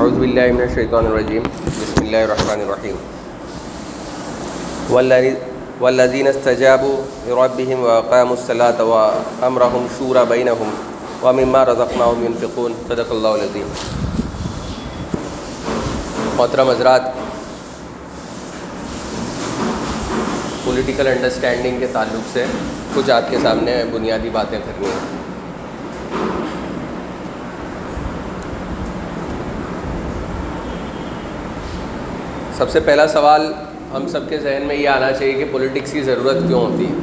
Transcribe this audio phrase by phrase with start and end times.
[0.00, 2.94] اعوذ باللہ من الشیطان الرجیم، بسم اللہ الرحمن الرحیم.
[5.80, 6.94] والذین استجابوا
[7.26, 10.70] لربهم واقاموا الصلاة وامرهم شورى بینہم
[11.22, 12.72] ومما رزقناهم ينفقون.
[12.88, 13.68] صدق اللہ العظیم.
[16.36, 17.12] محترم حضرات
[20.64, 22.44] پولیٹیکل انڈرسٹینڈنگ کے تعلق سے
[22.94, 25.19] کچھ آپ کے سامنے بنیادی باتیں کرنی ہیں۔
[32.60, 33.42] سب سے پہلا سوال
[33.92, 36.94] ہم سب کے ذہن میں یہ آنا چاہیے کہ پولیٹکس کی ضرورت کیوں ہوتی ہے؟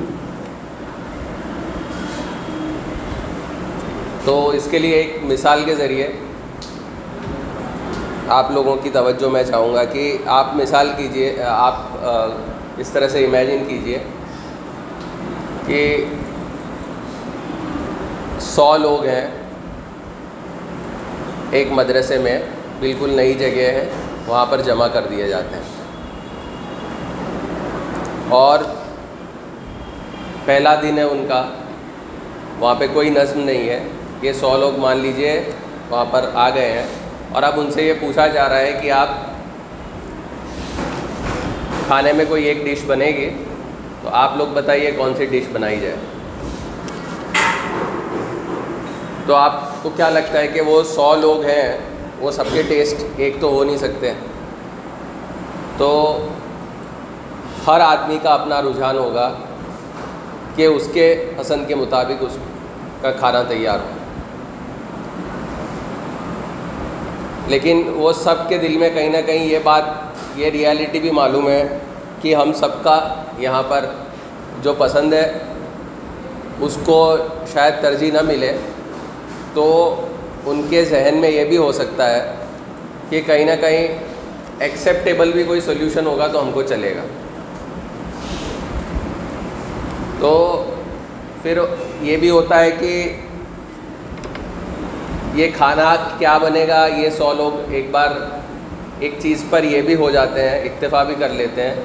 [4.25, 6.07] تو اس کے لیے ایک مثال کے ذریعے
[8.37, 11.75] آپ لوگوں کی توجہ میں چاہوں گا کہ آپ مثال کیجیے آپ
[12.77, 13.99] اس طرح سے امیجن کیجیے
[15.67, 16.05] کہ
[18.53, 19.27] سو لوگ ہیں،
[21.51, 22.39] ایک مدرسے میں،
[22.79, 23.87] بالکل نئی جگہ ہے
[24.27, 25.63] وہاں پر جمع کر دیے جاتے ہیں۔
[28.29, 28.59] اور
[30.45, 31.49] پہلا دن ہے ان کا،
[32.59, 33.83] وہاں پہ کوئی نظم نہیں ہے۔
[34.21, 35.51] یہ سو لوگ مان لیجیے
[35.89, 36.87] وہاں پر آ گئے ہیں۔
[37.31, 39.07] اور اب ان سے یہ پوچھا جا رہا ہے کہ آپ
[41.87, 43.29] کھانے میں کوئی ایک ڈش بنے گی؟
[44.01, 45.95] تو آپ لوگ بتائیے کون سی ڈش بنائی جائے۔
[49.25, 51.77] تو آپ کو کیا لگتا ہے کہ وہ سو لوگ ہیں
[52.19, 54.13] وہ سب کے ٹیسٹ ایک تو ہو نہیں سکتے۔
[55.77, 56.17] تو
[57.67, 59.33] ہر آدمی کا اپنا رجحان ہوگا
[60.55, 62.37] کہ اس کے پسند کے مطابق اس
[63.01, 63.89] کا کھانا تیار ہو۔
[67.47, 69.83] لیکن وہ سب کے دل میں کہیں نہ کہیں یہ بات،
[70.35, 71.77] یہ ریالٹی بھی معلوم ہے
[72.21, 73.85] کہ ہم سب کا یہاں پر
[74.61, 75.33] جو پسند ہے،
[76.59, 77.17] اس کو
[77.53, 78.57] شاید ترجیح نہ ملے۔
[79.53, 79.95] تو
[80.49, 82.35] ان کے ذہن میں یہ بھی ہو سکتا ہے
[83.09, 83.87] کہ کہیں نہ کہیں
[84.59, 87.01] ایکسیپٹیبل بھی کوئی سولیوشن ہوگا تو ہم کو چلے گا۔
[90.19, 90.63] تو
[91.41, 91.59] پھر
[92.01, 93.17] یہ بھی ہوتا ہے کہ
[95.33, 98.09] یہ کھانا کیا بنے گا، یہ سو لوگ ایک بار
[98.99, 101.75] ایک چیز پر یہ بھی ہو جاتے ہیں، اکتفا بھی کر لیتے ہیں۔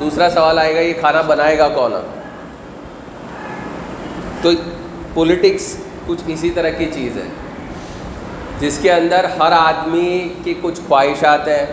[0.00, 1.92] دوسرا سوال آئے گا، یہ کھانا بنائے گا کون؟
[4.42, 4.50] تو
[5.14, 7.41] پولیٹکس کچھ اسی طرح کی چیز ہے۔
[8.62, 11.64] جس کے اندر ہر آدمی کی کچھ خواہشات ہیں،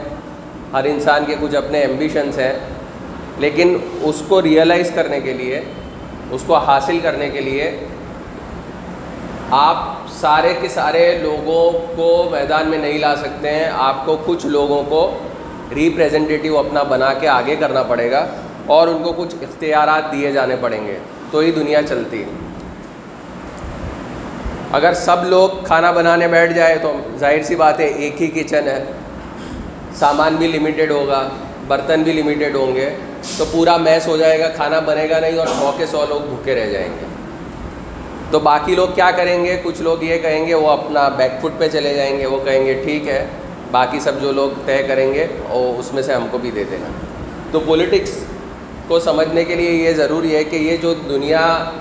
[0.74, 2.54] ہر انسان کے کچھ اپنے ایمبیشنس ہیں،
[3.38, 5.62] لیکن اس کو ریئلائز کرنے کے لیے،
[6.32, 7.70] اس کو حاصل کرنے کے لیے
[9.52, 9.78] آپ
[10.12, 14.84] سارے کے سارے لوگوں کو میدان میں نہیں لا سکتے ہیں، آپ کو کچھ لوگوں
[14.90, 15.18] کو
[15.76, 18.26] ریپریزنٹیٹیو اپنا بنا کے آگے کرنا پڑے گا
[18.66, 20.98] اور ان کو کچھ اختیارات دیے جانے پڑیں گے۔
[21.32, 22.49] تو ہی دنیا چلتی ہے۔
[24.72, 28.68] اگر سب لوگ کھانا بنانے بیٹھ جائے تو ظاہر سی بات ہے، ایک ہی کچن
[28.68, 28.84] ہے۔
[29.96, 31.30] سامان بھی لمیٹیڈ ہوگا،
[31.68, 32.90] برتن بھی لمیٹیڈ ہوں گے۔
[33.38, 36.20] تو پورا میس ہو جائے گا، کھانا بنے گا نہیں اور سو کے سو لوگ
[36.20, 37.06] بھوکے رہ جائیں گے۔
[38.32, 41.60] تو باقی لوگ کیا کریں گے؟ کچھ لوگ یہ کہیں گے، وہ اپنا بیک فٹ
[41.60, 43.26] پہ چلے جائیں گے، وہ کہیں گے ٹھیک ہے،
[43.72, 46.64] باقی سب جو لوگ طے کریں گے اور اس میں سے ہم کو بھی دے
[46.64, 46.90] دینا
[47.52, 48.12] تو پولیٹکس
[48.88, 51.72] کو سمجھنے کے لیے یہ ضروری ہے کہ یہ جو دنیا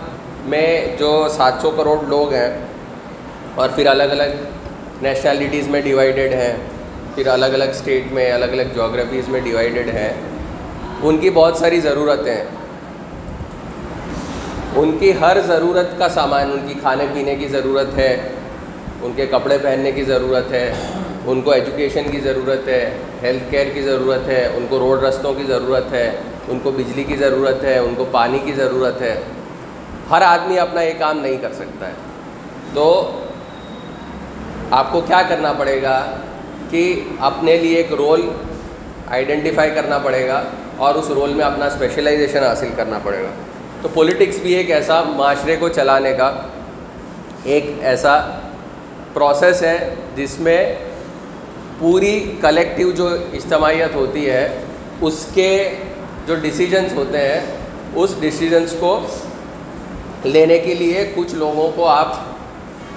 [0.44, 2.67] میں جو سات سو کروڑ لوگ ہیں
[3.54, 4.22] اور پھر الگ الگ
[5.02, 6.56] نیشنلٹیز میں ڈیوائیڈیڈ ہیں،
[7.14, 10.12] پھر الگ الگ اسٹیٹ میں، الگ الگ جغرافیز میں ڈیوائیڈیڈ ہیں۔
[11.02, 12.44] ان کی بہت ساری ضرورتیں ہیں۔
[14.76, 18.28] ان کی ہر ضرورت کا سامان، ان کی کھانے پینے کی ضرورت ہے،
[19.02, 20.74] ان کے کپڑے پہننے کی ضرورت ہے،
[21.26, 22.90] ان کو ایجوکیشن کی ضرورت ہے
[23.22, 26.10] ہیلتھ کیئر کی ضرورت ہے، ان کو روڈ رستوں کی ضرورت ہے،
[26.48, 29.20] ان کو بجلی کی ضرورت ہے، ان کو پانی کی ضرورت ہے۔
[30.10, 31.92] ہر آدمی اپنا یہ کام نہیں کر سکتا ہے۔
[32.74, 33.10] تو
[34.70, 36.16] آپ کو کیا کرنا پڑے گا
[36.70, 38.28] کہ اپنے لیے ایک رول
[39.06, 40.42] آئیڈینٹیفائی کرنا پڑے گا
[40.76, 43.28] اور اس رول میں اپنا اسپیشلائزیشن حاصل کرنا پڑے گا۔
[43.82, 46.42] تو پولیٹکس بھی ایک ایسا معاشرے کو چلانے کا
[47.44, 48.18] ایک ایسا
[49.12, 50.74] پروسیس ہے جس میں
[51.78, 54.60] پوری کلیکٹیو جو اجتماعیت ہوتی ہے،
[55.00, 55.70] اس کے
[56.26, 57.40] جو ڈیسیجنس ہوتے ہیں،
[57.94, 59.00] اس ڈیسیجنس کو
[60.24, 62.14] لینے کے لیے کچھ لوگوں کو آپ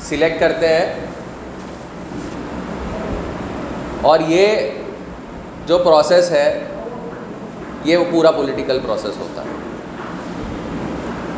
[0.01, 1.10] سلیکٹ کرتے ہیں۔
[4.01, 4.71] اور یہ
[5.67, 6.59] جو پروسیس ہے،
[7.83, 9.49] یہ وہ پورا پولیٹیکل پروسیس ہوتا ہے۔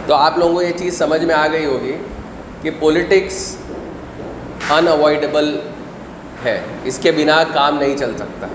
[0.07, 1.93] تو آپ لوگوں کو یہ چیز سمجھ میں آ گئی ہوگی
[2.61, 3.55] کہ پولیٹکس
[4.69, 5.59] ان اوائڈیبل
[6.45, 8.47] ہے۔ اس کے بنا کام نہیں چل سکتا۔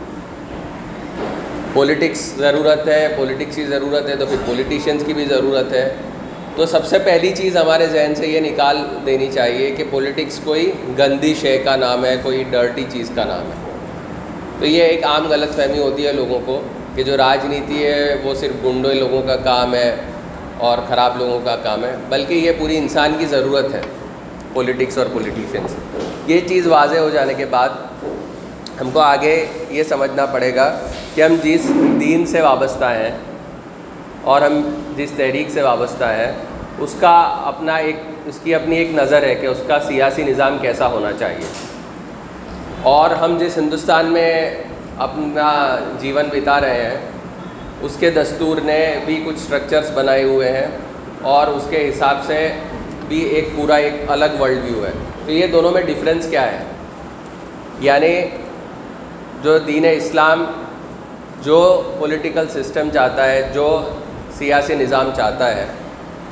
[1.73, 5.95] پولیٹکس ضرورت ہے پولیٹکس کی ضرورت ہے تو پھر پولیٹیشینس کی بھی ضرورت ہے۔
[6.57, 10.73] تو سب سے پہلی چیز ہمارے ذہن سے یہ نکال دینی چاہیے کہ پولیٹکس کوئی
[10.99, 13.68] گندی شے کا نام ہے، کوئی ڈرٹی چیز کا نام ہے۔
[14.61, 16.61] تو یہ ایک عام غلط فہمی ہوتی ہے لوگوں کو
[16.95, 19.95] کہ جو راجنیتی ہے، وہ صرف گنڈے لوگوں کا کام ہے
[20.59, 23.81] اور خراب لوگوں کا کام ہے، بلکہ یہ پوری انسان کی ضرورت ہے
[24.53, 25.75] پولیٹکس اور پولیٹیشینس
[26.27, 27.69] یہ چیز واضح ہو جانے کے بعد
[28.81, 29.35] ہم کو آگے
[29.71, 30.69] یہ سمجھنا پڑے گا
[31.15, 31.69] کہ ہم جس
[32.01, 33.11] دین سے وابستہ ہیں
[34.23, 34.61] اور ہم
[34.97, 36.33] جس تحریک سے وابستہ ہیں،
[36.79, 37.17] اس کا
[37.47, 37.97] اپنا ایک،
[38.27, 41.47] اس کی اپنی ایک نظر ہے کہ اس کا سیاسی نظام کیسا ہونا چاہیے۔
[42.83, 44.55] اور ہم جس ہندوستان میں
[44.99, 46.99] اپنا جیون بتا رہے ہیں،
[47.83, 50.67] اس کے دستور نے بھی کچھ اسٹرکچرس بنائے ہوئے ہیں
[51.23, 52.49] اور اس کے حساب سے
[53.09, 54.91] بھی ایک پورا ایک الگ ورلڈ ویو ہے۔
[55.27, 56.59] تو یہ دونوں میں ڈفرینس کیا ہے؟
[57.81, 58.15] یعنی
[59.43, 60.45] جو دین اسلام،
[61.43, 61.61] جو
[61.99, 63.69] پولیٹیکل سسٹم چاہتا ہے، جو
[64.39, 65.67] سیاسی نظام چاہتا ہے،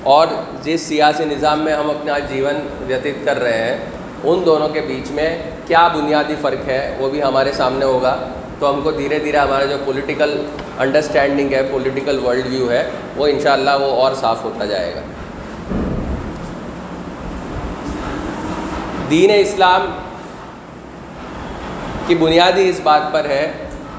[0.03, 0.27] اور
[0.63, 3.77] جس سیاسی نظام میں ہم اپنا جیون ویتیت کر رہے ہیں،
[4.25, 8.29] ان دونوں کے بیچ میں کیا بنیادی فرق ہے وہ بھی ہمارے سامنے ہوگا۔
[8.59, 10.43] تو ہم کو دھیرے دھیرے ہمارا جو پولیٹیکل
[10.79, 15.01] انڈرسٹینڈنگ ہے پولیٹیکل ورلڈ ویو ہے، وہ انشاءاللہ وہ اور صاف ہوتا جائے گا۔
[19.11, 19.87] دین اسلام
[22.07, 23.53] کی بنیادی اس بات پر ہے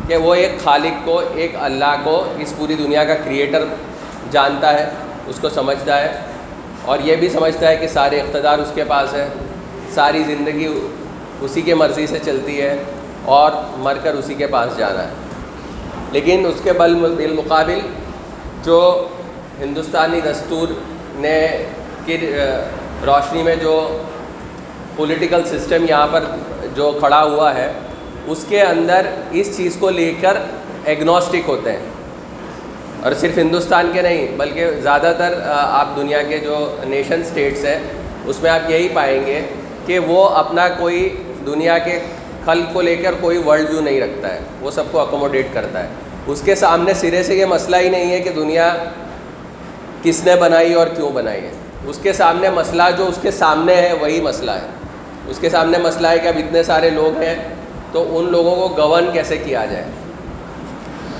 [0.08, 3.64] کہ وہ ایک خالق کو، ایک اللہ کو اس پوری دنیا کا کریٹر
[4.32, 4.90] جانتا ہے،
[5.28, 6.20] اس کو سمجھتا ہے۔
[6.86, 9.28] اور یہ بھی سمجھتا ہے کہ سارے اقتدار اس کے پاس ہے
[9.94, 10.68] ساری زندگی
[11.42, 12.78] اسی کے مرضی سے چلتی ہے
[13.26, 15.10] اور مر کر اسی کے پاس جانا ہے۔
[16.12, 17.80] لیکن اس کے بل بالمقابل
[18.64, 19.08] جو
[19.60, 20.68] ہندوستانی دستور
[21.16, 21.64] نے
[22.06, 22.18] کی
[23.06, 23.98] روشنی میں جو
[24.96, 26.24] پولیٹیکل سسٹم یہاں پر
[26.76, 27.72] جو کھڑا ہوا ہے،
[28.28, 29.02] اس کے اندر
[29.32, 30.38] اس چیز کو لے کر
[30.86, 31.80] ایگنوسٹک ہوتے ہیں۔
[33.04, 37.80] اور صرف ہندوستان کے نہیں، بلکہ زیادہ تر آپ دنیا کے جو نیشن سٹیٹس ہیں،
[38.26, 39.42] اس میں آپ یہی پائیں گے
[39.86, 41.16] کہ وہ اپنا کوئی
[41.48, 42.00] دنیا کے
[42.46, 45.84] خل کو لے کر کوئی ورلڈ ویو نہیں رکھتا ہے، وہ سب کو اکوموڈیٹ کرتا
[45.84, 45.88] ہے۔
[46.28, 48.76] اس کے سامنے سرے سے یہ مسئلہ ہی نہیں ہے کہ دنیا
[50.04, 51.52] کس نے بنائی اور کیوں بنائی ہے۔
[51.88, 54.68] اس کے سامنے مسئلہ جو اس کے سامنے ہے، وہی مسئلہ ہے۔
[55.28, 57.36] اس کے سامنے مسئلہ ہے کہ اب اتنے سارے لوگ ہیں،
[57.92, 59.84] تو ان لوگوں کو گورن کیسے کیا جائے؟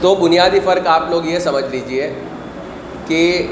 [0.02, 2.14] تو بنیادی فرق آپ لوگ یہ سمجھ لیجیے
[3.08, 3.48] کہ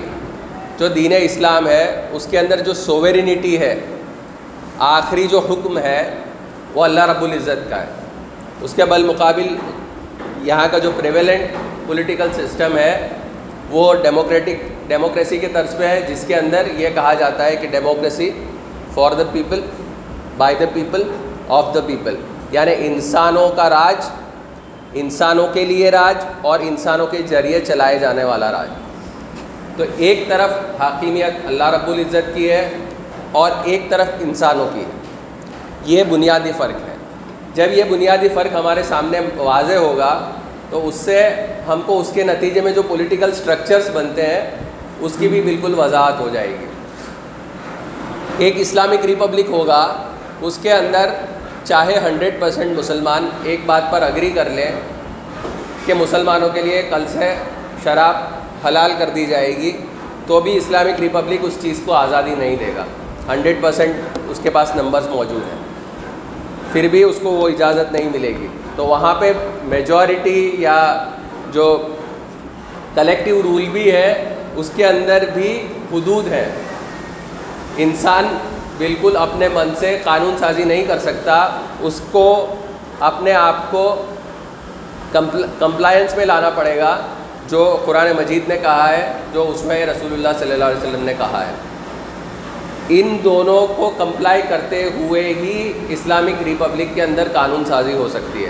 [0.79, 3.79] جو دین اسلام ہے، اس کے اندر جو سوورینٹی ہے،
[4.79, 6.13] آخری جو حکم ہے
[6.75, 7.85] وہ اللہ رب العزت کا ہے۔
[8.61, 9.55] اس کے بالمقابل
[10.41, 11.51] یہاں کا جو پریویلنٹ
[11.87, 13.09] پولیٹیکل سسٹم ہے،
[13.69, 17.67] وہ ڈیموکریٹک ڈیموکریسی کے طرز پہ ہے، جس کے اندر یہ کہا جاتا ہے کہ
[17.67, 18.29] democracy
[18.93, 19.61] for the people
[20.37, 21.03] by the people
[21.49, 22.15] of the people
[22.51, 24.09] یعنی انسانوں کا راج،
[24.93, 28.69] انسانوں کے لیے راج اور انسانوں کے ذریعے چلائے جانے والا راج۔
[29.77, 32.69] تو ایک طرف حاکمیت اللہ رب العزت کی ہے
[33.31, 35.04] اور ایک طرف انسانوں کی ہے۔
[35.85, 36.95] یہ بنیادی فرق ہے۔
[37.53, 40.29] جب یہ بنیادی فرق ہمارے سامنے واضح ہوگا،
[40.69, 41.29] تو اس سے
[41.67, 44.51] ہم کو اس کے نتیجے میں جو پولیٹیکل سٹرکچرز بنتے ہیں،
[44.99, 46.65] اس کی بھی بالکل وضاحت ہو جائے گی۔
[48.37, 49.93] ایک اسلامک ریپبلک ہوگا،
[50.41, 51.09] اس کے اندر
[51.63, 54.71] چاہے ہنڈریڈ پرسینٹ مسلمان ایک بات پر اگری کر لیں
[55.85, 57.35] کہ مسلمانوں کے لیے کل سے
[57.83, 58.15] شراب
[58.67, 59.71] حلال کر دی جائے گی،
[60.27, 62.83] تو بھی اسلامک ریپبلک اس چیز کو آزادی نہیں دے گا۔
[63.33, 65.64] ہنڈریڈ پرسینٹ اس کے پاس نمبرز موجود ہیں۔
[66.75, 69.31] پھر بھی اس کو وہ اجازت نہیں ملے گی۔ تو وہاں پہ
[69.63, 70.79] میجورٹی یا
[71.51, 71.65] جو
[72.95, 75.51] کلیکٹیو رول بھی ہے، اس کے اندر بھی
[75.91, 76.45] حدود ہے
[77.83, 78.27] انسان
[78.77, 81.35] بالکل اپنے من سے قانون سازی نہیں کر سکتا،
[81.87, 82.25] اس کو
[83.09, 83.83] اپنے آپ کو
[85.11, 86.95] کمپلائنس میں لانا پڑے گا،
[87.49, 91.05] جو قرآن مجید نے کہا ہے، جو اس میں رسول اللہ صلی اللہ علیہ وسلم
[91.05, 91.53] نے کہا ہے۔
[92.89, 98.45] ان دونوں کو کمپلائی کرتے ہوئے ہی اسلامک ریپبلک کے اندر قانون سازی ہو سکتی
[98.45, 98.49] ہے۔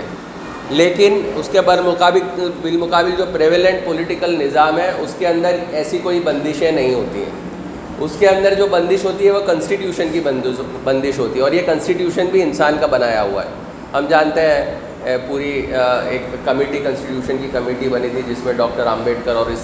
[0.70, 6.20] لیکن اس کے بالمقابل بالمقابل جو پریویلنٹ پولیٹیکل نظام ہے، اس کے اندر ایسی کوئی
[6.20, 7.30] بندشیں نہیں ہوتی ہیں۔
[7.98, 10.20] اس کے اندر جو بندش ہوتی ہے، وہ کنسٹیٹیوشن کی
[10.84, 13.48] بندش ہوتی ہے۔ اور یہ کنسٹیٹیوشن بھی انسان کا بنایا ہوا ہے۔
[13.92, 14.74] ہم جانتے ہیں
[15.28, 15.66] پوری
[16.08, 19.60] ایک کمیٹی کنسٹیٹیوشن کی کمیٹی بنی تھی، جس میں ڈاکٹر امبیڈکر اور اس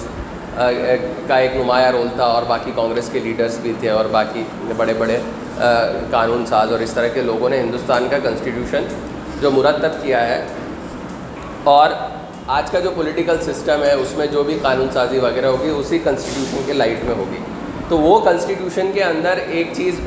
[1.27, 4.43] کا ایک نمایاں رول تھا اور باقی کانگریس کے لیڈرز بھی تھے اور باقی
[4.77, 5.17] بڑے بڑے
[6.11, 8.83] قانون ساز اور اس طرح کے لوگوں نے ہندوستان کا کنسٹیٹیوشن
[9.41, 10.43] جو مرتب کیا ہے
[11.63, 11.89] اور
[12.55, 15.99] آج کا جو پولیٹیکل سسٹم ہے، اس میں جو بھی قانون سازی وغیرہ ہوگی، اسی
[16.03, 17.37] کنسٹیٹیوشن کے لائٹ میں ہوگی۔
[17.89, 19.99] تو وہ کنسٹیٹیوشن کے اندر ایک چیز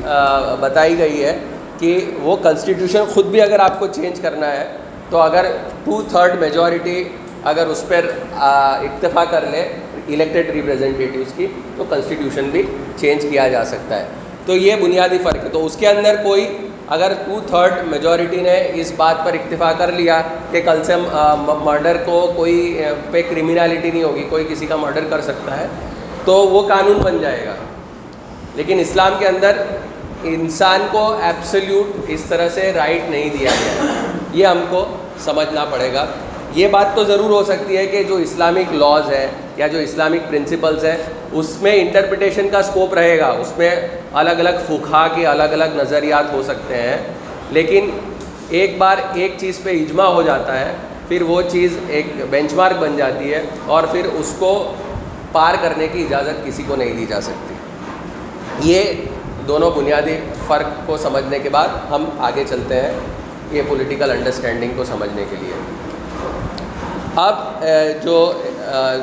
[0.59, 1.37] بتائی گئی ہے
[1.79, 4.65] کہ وہ کنسٹیٹیوشن خود بھی اگر آپ کو چینج کرنا ہے،
[5.09, 5.51] تو اگر
[5.85, 7.03] ٹو تھرڈ میجورٹی
[7.43, 8.05] اگر اس پر
[8.37, 9.67] اکتفا کر لے
[10.09, 11.47] الیکٹڈ ریپرزنٹیٹیوز کی
[11.77, 12.63] تو کنسٹیٹیوشن بھی
[12.95, 14.05] چینج کیا جا سکتا ہے۔
[14.45, 18.71] تو یہ بنیادی فرق ہے۔ تو اس کے اندر کوئی اگر ٹو تھرڈ میجورٹی نے
[18.73, 20.21] اس بات پر اکتفا کر لیا
[20.51, 20.93] کہ کل سے
[21.63, 25.67] مرڈر کو کوئی پہ کرمینالٹی نہیں ہوگی، کوئی کسی کا مرڈر کر سکتا ہے،
[26.25, 27.55] تو وہ قانون بن جائے گا۔
[28.55, 29.51] لیکن اسلام کے اندر
[30.23, 33.85] انسان کو ایپسلیوٹ اس طرح سے رائٹ نہیں دیا گیا۔
[34.33, 34.85] یہ ہم کو
[35.19, 36.05] سمجھنا پڑے گا۔
[36.53, 39.27] یہ بات تو ضرور ہو سکتی ہے کہ جو اسلامک لاز ہے
[39.57, 40.97] یا جو اسلامک پرنسپلس ہے
[41.31, 43.75] اس میں انٹرپریٹیشن کا اسکوپ رہے گا۔ اس میں
[44.13, 46.97] الگ الگ فقہ کے الگ الگ نظریات ہو سکتے ہیں۔
[47.51, 47.89] لیکن
[48.49, 50.73] ایک بار ایک چیز پہ اجماع ہو جاتا ہے،
[51.07, 54.75] پھر وہ چیز ایک بینچ مارک بن جاتی ہے اور پھر اس کو
[55.31, 57.55] پار کرنے کی اجازت کسی کو نہیں دی جا سکتی۔
[58.71, 58.83] یہ
[59.47, 62.91] دونوں بنیادی فرق کو سمجھنے کے بعد ہم آگے چلتے ہیں،
[63.51, 65.76] یہ پولیٹیکل انڈرسٹینڈنگ کو سمجھنے کے لیے۔
[67.17, 67.35] اب
[68.03, 68.17] جو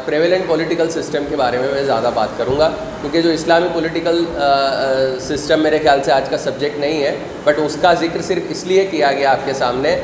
[0.05, 2.69] پریویلنٹ پولیٹیکل سسٹم کے بارے میں میں زیادہ بات کروں گا،
[3.01, 4.25] کیونکہ جو اسلامی پولیٹیکل
[5.21, 8.65] سسٹم میرے خیال سے آج کا سبجیکٹ نہیں ہے بٹ اس کا ذکر صرف اس
[8.65, 9.97] لیے کیا گیا آپ کے سامنے،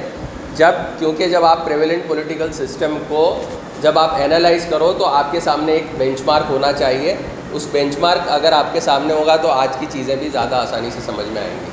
[0.56, 3.22] جب، کیونکہ جب آپ پریویلنٹ پولیٹیکل سسٹم کو
[3.82, 7.14] جب آپ انالائز کرو تو آپ کے سامنے ایک بینچ مارک ہونا چاہیے۔
[7.52, 10.90] اس بینچ مارک اگر آپ کے سامنے ہوگا تو آج کی چیزیں بھی زیادہ آسانی
[10.90, 11.70] سے سمجھ میں آئیں گی۔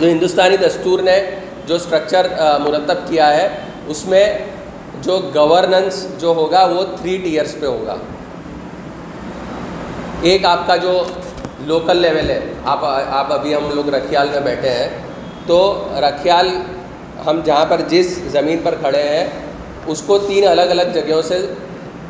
[0.00, 1.18] جو ہندوستانی دستور نے
[1.66, 2.26] جو اسٹرکچر
[2.60, 3.48] مرتب کیا ہے،
[3.86, 4.26] اس میں
[5.02, 7.96] جو گورننس جو ہوگا وہ تھری ٹیئرس پہ ہوگا۔
[10.22, 11.04] ایک آپ کا جو
[11.60, 14.88] لوکل لیول ہے، آپ آپ ابھی ہم لوگ رکھیال میں بیٹھے ہیں،
[15.46, 16.48] تو رکھیال
[17.26, 19.26] ہم جہاں پر جس زمین پر کھڑے ہیں،
[19.86, 21.54] اس کو تین الگ الگ جگہوں سے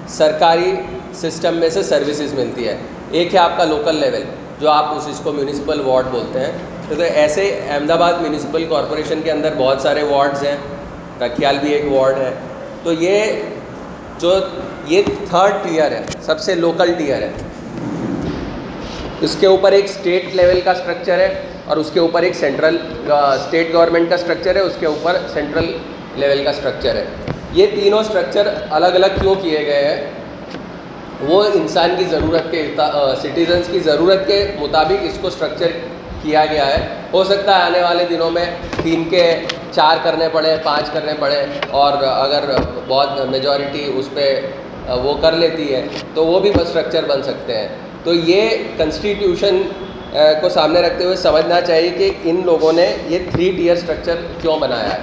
[0.09, 0.75] سرکاری
[1.15, 2.77] سسٹم میں سے سروسز ملتی ہے۔
[3.11, 4.23] ایک ہے آپ کا لوکل لیول
[4.61, 6.53] جو آپ اس اس کو میونسپل وارڈ بولتے ہیں۔
[6.89, 10.57] تو ایسے احمد آباد میونسپل کارپوریشن کے اندر بہت سارے وارڈز ہیں۔
[11.21, 12.31] رکھیال بھی ایک وارڈ ہے۔
[12.83, 13.43] تو یہ
[14.21, 14.35] جو
[14.87, 17.31] یہ تھرڈ ٹیئر ہے، سب سے لوکل ٹیئر ہے۔
[19.21, 21.29] اس کے اوپر ایک اسٹیٹ لیول کا اسٹرکچر ہے
[21.65, 22.77] اور اس کے اوپر ایک سینٹرل
[23.09, 25.71] اسٹیٹ گورنمنٹ کا اسٹرکچر ہے، اس کے اوپر سینٹرل
[26.17, 27.05] لیول کا اسٹرکچر ہے۔
[27.53, 30.11] یہ تینوں اسٹرکچر الگ الگ کیوں کیے گئے ہیں؟
[31.29, 32.63] وہ انسان کی ضرورت کے
[33.23, 35.71] سٹیزنس کی ضرورت کے مطابق اس کو اسٹرکچر
[36.23, 38.45] کیا گیا ہے۔ ہو سکتا ہے آنے والے دنوں میں
[38.83, 39.25] تین کے
[39.73, 42.45] چار کرنے پڑے، پانچ کرنے پڑے اور اگر
[42.89, 44.41] بہت میجورٹی اس پہ
[45.03, 45.83] وہ کر لیتی ہے
[46.15, 47.69] تو وہ بھی اسٹرکچر بن سکتے ہیں۔
[48.05, 49.63] تو یہ کنسٹیٹیوشن
[50.41, 54.59] کو سامنے رکھتے ہوئے سمجھنا چاہیے کہ ان لوگوں نے یہ تھری ٹیئر اسٹرکچر کیوں
[54.59, 54.99] بنایا ہے۔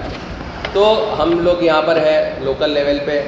[0.74, 0.84] تو
[1.20, 3.22] ہم لوگ یہاں پر ہیں لوکل لیول پہ۔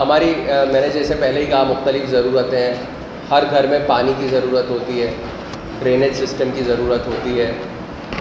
[0.00, 0.32] ہماری
[0.72, 2.74] میں نے جیسے پہلے ہی کہا، مختلف ضرورتیں ہیں۔
[3.30, 5.10] ہر گھر میں پانی کی ضرورت ہوتی ہے
[5.78, 7.50] ڈرینیج سسٹم کی ضرورت ہوتی ہے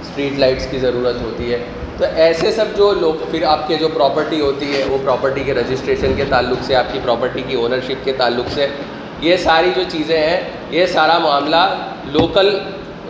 [0.01, 1.59] اسٹریٹ لائٹس کی ضرورت ہوتی ہے۔
[1.97, 5.53] تو ایسے سب جو لوگ، پھر آپ کے جو پراپرٹی ہوتی ہے، وہ پراپرٹی کے
[5.53, 8.67] رجسٹریشن کے تعلق سے، آپ کی پراپرٹی کی اونرشپ کے تعلق سے،
[9.21, 10.39] یہ ساری جو چیزیں ہیں،
[10.69, 11.63] یہ سارا معاملہ
[12.11, 12.57] لوکل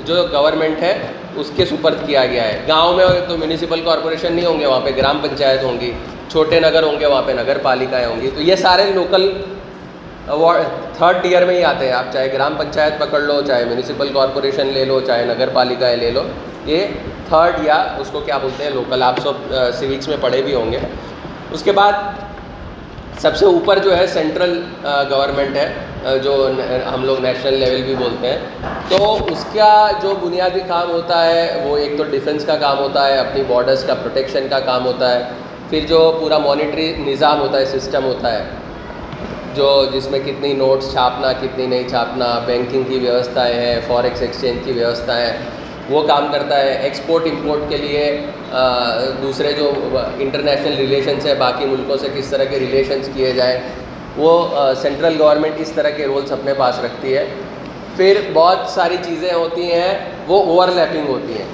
[0.06, 0.98] جو گورنمنٹ ہے،
[1.36, 4.80] اس کے سپرد کیا گیا ہے۔ گاؤں میں تو میونسپل کارپوریشن نہیں ہوں گے، وہاں
[4.84, 5.92] پہ گرام پنچایت ہوں گی،
[6.32, 9.30] چھوٹے نگر ہوں گے، وہاں پہ نگر پالیکائیں ہوں گی۔ تو یہ سارے لوکل
[10.98, 14.68] تھرڈ ٹیئر میں ہی آتے ہیں۔ آپ چاہے گرام پنچایت پکڑ لو، چاہے میونسپل کارپوریشن
[14.74, 16.24] لے لو، چاہے نگر پالیکائیں لے لو۔
[16.68, 16.88] یہ
[17.28, 20.72] تھرڈ یا اس کو کیا بولتے ہیں لوکل آپ سب سوکس میں پڑھے بھی ہوں
[20.72, 20.80] گے۔
[21.52, 21.94] اس کے بعد
[23.22, 24.60] سب سے اوپر جو ہے سینٹرل
[25.12, 26.34] گورنمنٹ ہے جو
[26.94, 28.40] ہم لوگ نیشنل لیول بھی بولتے ہیں۔
[28.90, 33.08] تو اس کا جو بنیادی کام ہوتا ہے، وہ ایک تو ڈیفنس کا کام ہوتا
[33.08, 35.24] ہے، اپنی بارڈرس کا پروٹیکشن کا کام ہوتا ہے۔
[35.70, 38.44] پھر جو پورا مانیٹری نظام ہوتا ہے سسٹم ہوتا ہے،
[39.56, 44.66] جو جس میں کتنی نوٹس چھاپنا، کتنی نہیں چھاپنا بینکنگ کی ویوستھائیں ہیں فوریکس ایکسچینج
[44.66, 45.32] کی ویوستھائیں
[45.90, 48.22] وہ کام کرتا ہے ایکسپورٹ امپورٹ کے لیے
[49.22, 49.72] دوسرے جو
[50.20, 53.60] انٹرنیشنل ریلیشنس ہے باقی ملکوں سے کس طرح کے ریلیشنس کیے جائیں،
[54.18, 54.48] وہ
[54.82, 57.26] سینٹرل گورنمنٹ اس طرح کے رولس اپنے پاس رکھتی ہے۔
[57.96, 59.94] پھر بہت ساری چیزیں ہوتی ہیں،
[60.28, 61.46] وہ اوور لیپنگ ہوتی ہیں۔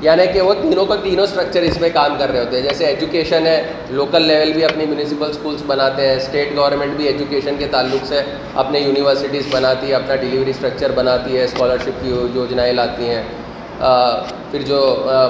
[0.00, 2.86] یعنی کہ وہ تینوں کا تینوں اسٹرکچر اس میں کام کر رہے ہوتے ہیں۔ جیسے
[2.86, 7.66] ایجوکیشن ہے لوکل لیول بھی اپنی میونسپل اسکولس بناتے ہیں اسٹیٹ گورنمنٹ بھی ایجوکیشن کے
[7.70, 8.20] تعلق سے
[8.54, 13.22] اپنے یونیورسٹیز بناتی ہے، اپنا ڈلیوری اسٹرکچر بناتی ہے اسکالرشپ کی یوجنائیں لاتی ہیں۔
[14.50, 14.80] پھر جو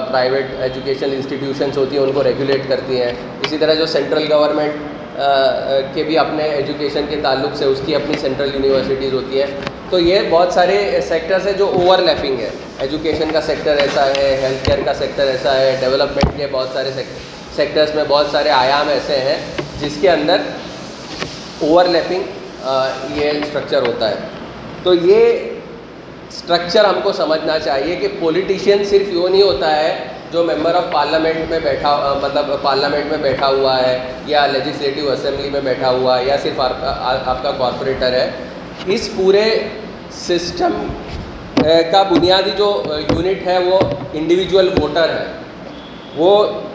[0.09, 3.11] پرائیویٹ ایجوکیشن انسٹیٹیوشنس ہوتی ہیں، ان کو ریگولیٹ کرتی ہیں۔
[3.45, 4.89] اسی طرح جو سینٹرل گورنمنٹ
[5.93, 9.47] کے بھی اپنے ایجوکیشن کے تعلق سے اس کی اپنی سینٹرل یونیورسٹیز ہوتی ہیں۔
[9.89, 14.29] تو یہ بہت سارے سیکٹرس ہیں جو اوور لیپنگ ہے ایجوکیشن کا سیکٹر ایسا ہے
[14.41, 16.91] ہیلتھ کیئر کا سیکٹر ایسا ہے ڈیولپمنٹ کے بہت سارے
[17.55, 19.37] سیکٹرس میں بہت سارے آیام ایسے ہیں
[19.79, 20.41] جس کے اندر
[21.61, 22.67] اوور لیپنگ
[23.17, 24.15] یہ اسٹرکچر ہوتا ہے۔
[24.83, 25.50] تو یہ
[26.31, 29.89] اسٹرکچر ہم کو سمجھنا چاہیے کہ پولیٹیشین صرف یوں نہیں ہوتا ہے
[30.31, 35.49] جو ممبر آف پارلیمنٹ میں بیٹھا مطلب پارلیمنٹ میں بیٹھا ہوا ہے یا لیجسلیٹو اسمبلی
[35.49, 38.29] میں بیٹھا ہوا ہے یا صرف آپ کا کارپوریٹر ہے۔
[38.93, 39.43] اس پورے
[40.11, 40.71] سسٹم
[41.91, 42.69] کا بنیادی جو
[43.09, 43.79] یونٹ ہے وہ
[44.13, 45.25] انڈیویجول ووٹر ہے۔
[46.15, 46.31] وہ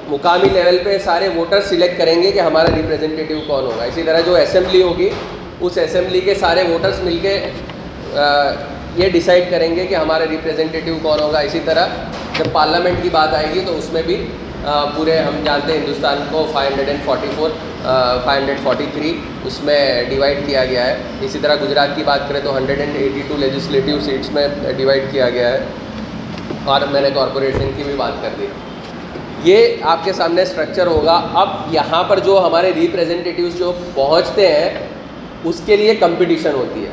[0.09, 4.21] مقامی لیول پہ سارے ووٹر سلیکٹ کریں گے کہ ہمارا ریپرزنٹیٹیو کون ہوگا۔ اسی طرح
[4.27, 5.09] جو اسمبلی ہوگی،
[5.61, 7.35] اس اسمبلی کے سارے ووٹرس مل کے
[8.97, 11.41] یہ ڈیسائیڈ کریں گے کہ ہمارا ریپرزنٹیٹیو کون ہوگا.
[11.41, 11.87] اسی طرح
[12.39, 14.25] جب پارلیمنٹ کی بات آئے گی تو اس میں بھی
[14.95, 17.51] پورے ہم جانتے ہیں ہندوستان کو five hundred and forty four
[17.83, 19.13] five hundred forty three
[19.47, 20.97] اس میں ڈیوائڈ کیا گیا ہے.
[21.23, 25.05] اسی طرح گجرات کی بات کریں تو hundred and eighty two legislative seats میں ڈیوائڈ
[25.13, 25.65] کیا گیا ہے.
[26.65, 28.47] اور میں نے کارپوریشن کی بھی بات کر دی.
[29.45, 31.21] یہ آپ کے سامنے اسٹرکچر ہوگا.
[31.35, 34.87] اب یہاں پر جو ہمارے ریپریزنٹیٹیوز جو پہنچتے ہیں،
[35.45, 36.91] اس کے لیے کمپٹیشن ہوتی ہے.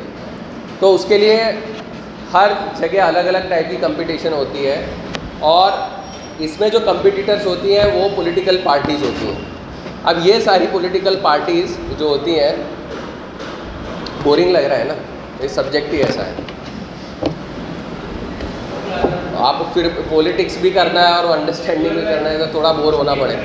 [0.80, 1.42] تو اس کے لیے
[2.34, 4.86] ہر جگہ الگ الگ ٹائپ کی کمپٹیشن ہوتی ہے
[5.38, 5.72] اور
[6.38, 9.40] اس میں جو کمپٹیٹرس ہوتی ہیں وہ پولیٹیکل پارٹیز ہوتی ہیں۔
[10.04, 12.52] اب یہ ساری پولیٹیکل پارٹیز جو ہوتی ہیں
[14.22, 14.94] بورنگ لگ رہا ہے نا؟
[15.42, 16.32] یہ سبجیکٹ ہی ایسا ہے۔
[19.38, 23.14] آپ پھر پولیٹکس بھی کرنا ہے اور انڈرسٹینڈنگ بھی کرنا ہے تو تھوڑا بور ہونا
[23.14, 23.36] پڑے۔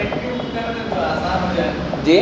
[2.03, 2.19] جی؟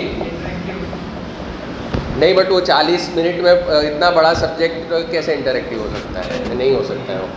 [2.18, 6.76] نہیں بٹ وہ چالیس منٹ میں اتنا بڑا سبجیکٹ کیسے انٹریکٹیو ہو سکتا ہے؟ نہیں
[6.76, 7.28] ہو سکتا ہے وہ۔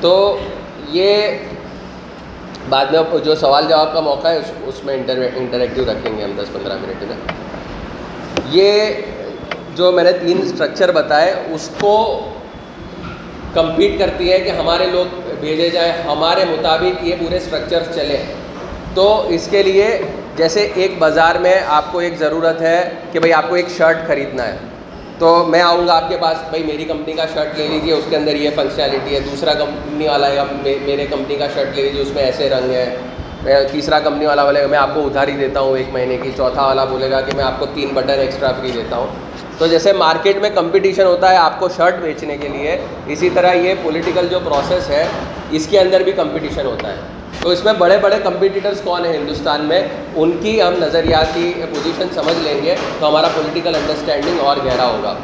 [0.00, 0.38] تو
[0.88, 1.38] یہ
[2.68, 6.52] بعد میں جو سوال جواب کا موقع ہے، اس میں انٹریکٹیو رکھیں گے ہم دس
[6.52, 7.16] پندرہ منٹ میں۔
[8.50, 8.94] یہ
[9.74, 11.94] جو میں نے تین اسٹرکچر بتائے، اس کو
[13.54, 18.22] کمپیٹ کرتی ہے کہ ہمارے لوگ بھیجے جائیں، ہمارے مطابق یہ پورے اسٹرکچر چلیں
[18.94, 19.86] تو اس کے لیے
[20.36, 22.78] جیسے ایک بازار میں آپ کو ایک ضرورت ہے
[23.12, 24.56] کہ بھائی آپ کو ایک شرٹ خریدنا ہے،
[25.18, 28.04] تو میں آؤں گا آپ کے پاس، بھائی میری کمپنی کا شرٹ لے لیجیے اس
[28.08, 30.44] کے اندر یہ فنکشنالٹی ہے، دوسرا کمپنی والا ہے
[30.86, 34.62] میرے کمپنی کا شرٹ لے لیجیے اس میں ایسے رنگ ہے تیسرا کمپنی والا بولے
[34.62, 37.36] گا، میں آپ کو ادھاری دیتا ہوں ایک مہینے کی۔ چوتھا والا بولے گا کہ
[37.36, 39.06] میں آپ کو تین بٹن ایکسٹرا فری دیتا ہوں۔
[39.58, 43.54] تو جیسے مارکیٹ میں کمپٹیشن ہوتا ہے آپ کو شرٹ بیچنے کے لیے، اسی طرح
[43.54, 45.06] یہ پولیٹیکل جو پروسیس ہے،
[45.50, 46.96] اس کے اندر بھی کمپٹیشن ہوتا ہے۔
[47.42, 49.80] تو اس میں بڑے بڑے کمپٹیٹرس کون ہیں ہندوستان میں؟
[50.14, 55.14] ان کی ہم نظریاتی پوزیشن سمجھ لیں گے تو ہمارا پولیٹیکل انڈرسٹینڈنگ اور گہرا ہوگا۔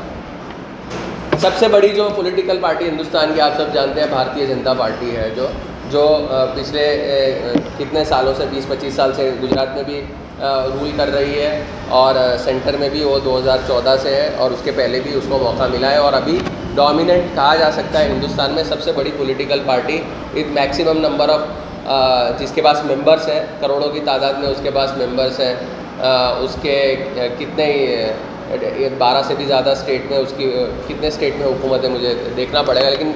[1.41, 5.17] سب سے بڑی جو پولیٹیکل پارٹی ہندوستان کی آپ سب جانتے ہیں، بھارتیہ جنتا پارٹی
[5.17, 5.47] ہے جو
[5.91, 6.07] جو
[6.55, 6.85] پچھلے
[7.79, 10.01] کتنے سالوں سے، بیس، پچیس سال سے گجرات میں بھی
[10.41, 11.63] رول کر رہی ہے
[11.99, 12.15] اور
[12.45, 15.25] سینٹر میں بھی وہ دو ہزار چودہ سے ہے اور اس کے پہلے بھی اس
[15.29, 16.39] کو موقع ملا ہے اور ابھی
[16.75, 20.01] ڈومیننٹ کہا جا سکتا ہے ہندوستان میں سب سے بڑی political party
[20.35, 21.47] with maximum number of
[22.39, 25.55] جس کے پاس ممبرس ہیں، کروڑوں کی تعداد میں اس کے پاس ممبرس ہیں۔
[26.41, 26.97] اس کے
[27.39, 27.69] کتنے
[28.99, 30.51] بارہ سے بھی زیادہ اسٹیٹ میں اس کی،
[30.89, 33.13] کتنے اسٹیٹ میں حکومت ہے، مجھے دیکھنا پڑے گا۔ لیکن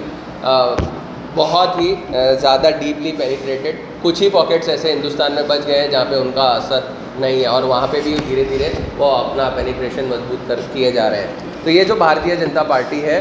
[1.34, 1.94] بہت ہی
[2.40, 6.30] زیادہ ڈیپلی پینیٹریٹڈ کچھ ہی پاکٹس ایسے ہندوستان میں بچ گئے ہیں جہاں پہ ان
[6.34, 6.80] کا اثر
[7.18, 11.10] نہیں ہے۔ اور وہاں پہ بھی دھیرے دھیرے وہ اپنا پینیٹریشن مضبوط کر، کیے جا
[11.10, 11.26] رہے ہیں۔
[11.64, 13.20] تو یہ جو بھارتیہ جنتا پارٹی ہے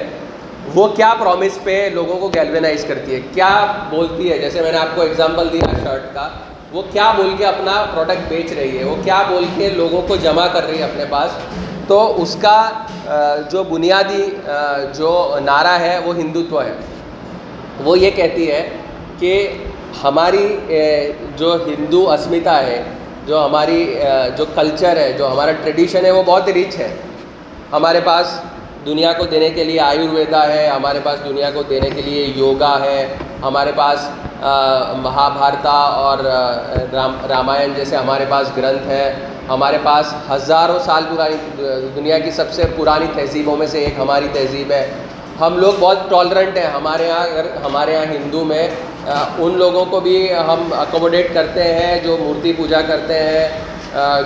[0.73, 3.49] وہ کیا پرومس پہ لوگوں کو گیلوینائز کرتی ہے؟ کیا
[3.89, 6.27] بولتی ہے؟ جیسے میں نے آپ کو اگزامپل دیا شرٹ کا،
[6.71, 10.15] وہ کیا بول کے اپنا پروڈکٹ بیچ رہی ہے؟ وہ کیا بول کے لوگوں کو
[10.23, 11.31] جمع کر رہی ہے اپنے پاس؟
[11.87, 12.57] تو اس کا
[13.51, 14.25] جو بنیادی
[14.97, 16.73] جو نعرہ ہے، وہ ہندوتو ہے۔
[17.83, 18.69] وہ یہ کہتی ہے
[19.19, 19.33] کہ
[20.03, 20.47] ہماری
[21.37, 22.81] جو ہندو اسمتا ہے،
[23.27, 23.81] جو ہماری
[24.37, 26.93] جو کلچر ہے، جو ہمارا ٹریڈیشن ہے، وہ بہت رچ ہے۔
[27.71, 28.39] ہمارے پاس
[28.85, 32.77] دنیا کو دینے کے لیے آیورویدا ہے، ہمارے پاس دنیا کو دینے کے لیے یوگا
[32.83, 32.99] ہے،
[33.43, 34.07] ہمارے پاس
[35.03, 36.17] مہا بھارتا اور
[36.93, 39.13] رام، رامائن جیسے ہمارے پاس گرنتھ ہے۔
[39.49, 41.37] ہمارے پاس ہزاروں سال پرانی،
[41.95, 44.85] دنیا کی سب سے پرانی تہذیبوں میں سے ایک ہماری تہذیب ہے۔
[45.39, 48.67] ہم لوگ بہت ٹالرنٹ ہیں۔ ہمارے یہاں اگر، ہمارے یہاں ہندو میں
[49.37, 53.47] ان لوگوں کو بھی ہم اکوموڈیٹ کرتے ہیں جو مورتی پوجا کرتے ہیں۔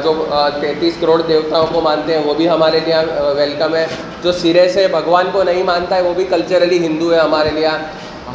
[0.03, 0.25] جو
[0.61, 2.95] تینتیس کروڑ دیوتاؤں کو مانتے ہیں، وہ بھی ہمارے لیے
[3.35, 3.85] ویلکم ہے۔
[4.23, 7.67] جو سرے سے بھگوان کو نہیں مانتا ہے، وہ بھی کلچرلی ہندو ہے ہمارے لیے۔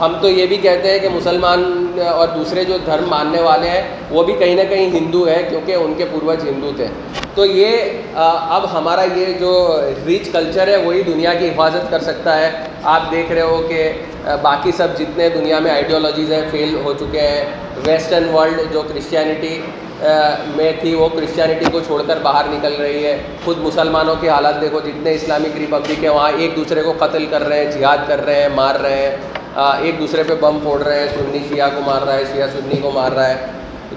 [0.01, 3.83] ہم تو یہ بھی کہتے ہیں کہ مسلمان اور دوسرے جو دھرم ماننے والے ہیں،
[4.11, 6.87] وہ بھی کہیں نہ کہیں ہندو ہیں، کیونکہ ان کے پوروج ہندو تھے۔
[7.35, 7.77] تو یہ
[8.15, 12.51] اب ہمارا یہ جو ریچ کلچر ہے، وہی دنیا کی حفاظت کر سکتا ہے۔
[12.83, 13.93] آپ دیکھ رہے ہو کہ
[14.43, 17.45] باقی سب جتنے دنیا میں آئیڈیالوجیز ہیں فیل ہو چکے ہیں۔
[17.87, 19.61] ویسٹرن ورلڈ جو کرسچینٹی
[20.57, 24.61] میں تھی، وہ کرسچینٹی کو چھوڑ کر باہر نکل رہی ہے۔ خود مسلمانوں کے حالات
[24.61, 28.25] دیکھو، جتنے اسلامک ریپبلک ہیں، وہاں ایک دوسرے کو قتل کر رہے ہیں، جہاد کر
[28.25, 29.17] رہے ہیں، مار رہے ہیں۔
[29.83, 32.77] ایک دوسرے پہ بم پھوڑ رہے ہیں، سنی شیعہ کو مار رہا ہے، شیعہ سنی
[32.77, 33.35] کو مار رہا ہے۔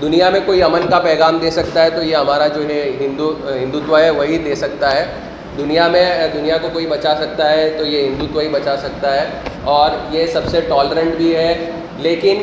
[0.01, 3.33] دنیا میں کوئی امن کا پیغام دے سکتا ہے تو یہ ہمارا جو ہے ہندو،
[3.55, 5.05] ہندوتو ہے، وہی دے سکتا ہے۔
[5.57, 9.27] دنیا میں، دنیا کو کوئی بچا سکتا ہے تو یہ ہندوتو ہی بچا سکتا ہے۔
[9.63, 12.41] اور یہ سب سے ٹالرنٹ بھی ہے۔ لیکن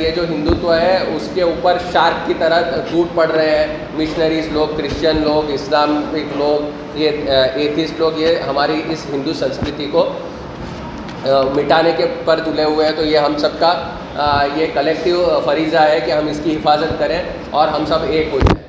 [0.00, 2.60] یہ جو ہندوتو ہے اس کے اوپر شارک کی طرح
[2.90, 8.80] ٹوٹ پڑ رہے ہیں۔ مشنریز لوگ کرسچن لوگ اسلامک لوگ، یہ ایتھسٹ لوگ، یہ ہماری
[8.90, 10.08] اس ہندو سنسکرتی کو
[11.54, 13.72] مٹانے کے پر تلے ہوئے ہیں۔ تو یہ ہم سب کا
[14.56, 17.18] یہ کلیکٹیو فریضہ ہے کہ ہم اس کی حفاظت کریں
[17.50, 18.68] اور ہم سب ایک ہو جائیں۔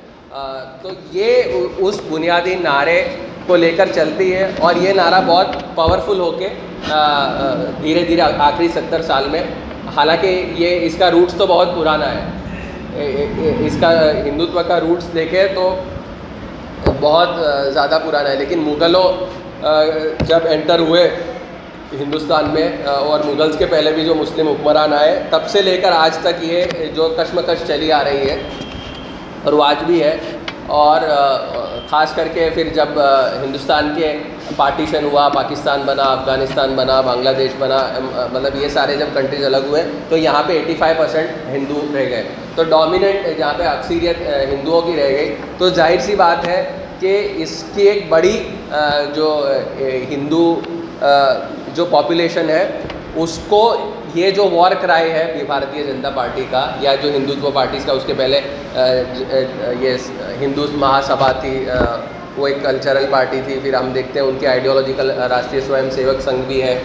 [0.82, 3.02] تو یہ اس بنیادی نعرے
[3.46, 6.48] کو لے کر چلتی ہے اور یہ نعرہ بہت پاورفل ہو کے
[7.82, 9.42] دھیرے دھیرے آخری ستر سال میں
[9.96, 12.24] حالانکہ یہ اس کا روٹس تو بہت پرانا ہے۔
[13.66, 13.90] اس کا
[14.24, 15.74] ہندوتو کا روٹس دیکھیں تو
[17.00, 17.28] بہت
[17.72, 19.06] زیادہ پرانا ہے۔ لیکن مغلوں
[20.26, 21.08] جب انٹر ہوئے
[22.00, 25.92] ہندوستان میں اور مغلس کے پہلے بھی جو مسلم حکمران آئے، تب سے لے کر
[25.92, 26.64] آج تک یہ
[26.94, 28.36] جو کشمکش چلی آ رہی ہے
[29.44, 30.16] اور وہ آج بھی ہے
[30.76, 31.00] اور
[31.90, 32.98] خاص کر کے پھر جب
[33.42, 34.12] ہندوستان کے
[34.56, 37.80] پارٹیشن ہوا، پاکستان بنا، افغانستان بنا، بنگلہ دیش بنا
[38.32, 42.08] مطلب یہ سارے جب کنٹریز الگ ہوئے، تو یہاں پہ ایٹی فائیو پرسینٹ ہندو رہ
[42.10, 42.22] گئے۔
[42.54, 44.20] تو ڈومیننٹ جہاں پہ اکثریت
[44.52, 46.62] ہندوؤں کی رہ گئی۔ تو ظاہر سی بات ہے
[47.00, 48.36] کہ اس کی ایک بڑی
[49.14, 49.28] جو
[50.10, 50.44] ہندو
[51.74, 52.66] جو پاپولیشن ہے،
[53.22, 53.62] اس کو
[54.14, 58.04] یہ جو وار کرائے ہے بھارتیہ جنتا پارٹی کا یا جو ہندوتو پارٹیز کا، اس
[58.06, 58.40] کے پہلے
[59.80, 59.96] یہ
[60.40, 61.64] ہندو مہا سبھا تھی
[62.36, 66.20] وہ ایک کلچرل پارٹی تھی، پھر ہم دیکھتے ہیں ان کی آئیڈیالوجیکل راشٹریہ سوئم سیوک
[66.24, 66.78] سنگھ بھی ہے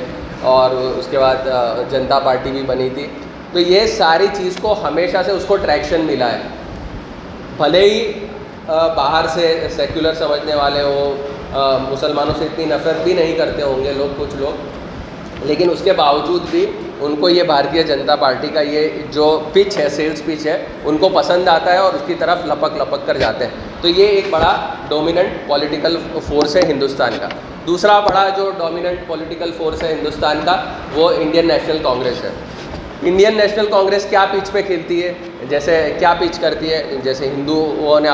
[0.54, 1.48] اور اس کے بعد
[1.92, 3.08] جنتا پارٹی بھی بنی تھی۔
[3.52, 6.42] تو یہ ساری چیز کو ہمیشہ سے اس کو ٹریکشن ملا ہے۔
[7.58, 8.12] بھلے ہی
[8.68, 11.16] باہر سے سیکولر سمجھنے والے ہو
[11.90, 14.77] مسلمانوں سے اتنی نفرت بھی نہیں کرتے ہوں گے لوگ، کچھ لوگ۔
[15.44, 16.66] لیکن اس کے باوجود بھی
[17.02, 20.98] ان کو یہ بھارتیہ جنتا پارٹی کا یہ جو پچ ہے سیلس پچ ہے، ان
[20.98, 24.06] کو پسند آتا ہے اور اس کی طرف لپک لپک کر جاتے ہیں۔ تو یہ
[24.06, 25.98] ایک بڑا ڈومیننٹ پولیٹیکل
[26.28, 27.28] فورس ہے ہندوستان کا۔
[27.68, 30.64] دوسرا بڑا جو ڈومیننٹ پولیٹیکل فورس ہے ہندوستان کا،
[30.96, 32.30] وہ انڈین نیشنل کانگریس ہے۔
[33.02, 35.14] انڈین نیشنل کانگریس کیا پچ پہ کھیلتی ہے؟
[35.50, 38.10] جیسے کیا پچ کرتی ہے؟ جیسے ہندوؤں نے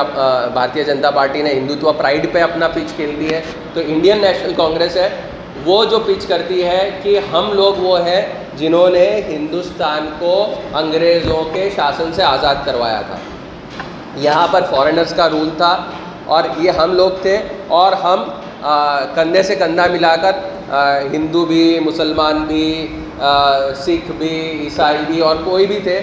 [0.52, 3.40] بھارتیہ جنتا پارٹی نے ہندوتوا پرائڈ پہ اپنا پچ کھیلتی ہے۔
[3.74, 5.08] تو انڈین نیشنل کانگریس ہے۔
[5.64, 8.22] وہ جو پچ کرتی ہے کہ ہم لوگ وہ ہیں
[8.56, 10.34] جنہوں نے ہندوستان کو
[10.74, 13.16] انگریزوں کے شاسن سے آزاد کروایا تھا۔
[14.16, 15.76] یہاں پر فورنرس کا رول تھا
[16.26, 17.36] اور یہ ہم لوگ تھے
[17.68, 18.24] اور ہم
[19.14, 20.32] کندھے سے کندھا ملا کر
[21.12, 22.66] ہندو بھی، مسلمان بھی
[23.76, 26.00] سکھ بھی، عیسائی بھی اور کوئی بھی تھے۔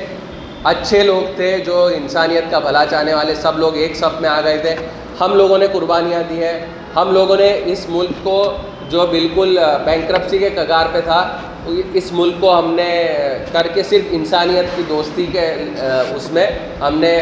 [0.63, 4.39] اچھے لوگ تھے جو انسانیت کا بھلا چاہنے والے سب لوگ ایک صف میں آ
[4.43, 4.75] گئے تھے۔
[5.21, 6.59] ہم لوگوں نے قربانیاں دی ہیں۔
[6.95, 8.37] ہم لوگوں نے اس ملک کو
[8.91, 11.19] جو بالکل بینکرپسی کے کگار پہ تھا
[11.93, 12.91] اس ملک کو ہم نے
[13.51, 15.45] کر کے صرف انسانیت کی دوستی کے
[16.15, 16.45] اس میں
[16.81, 17.13] ہم نے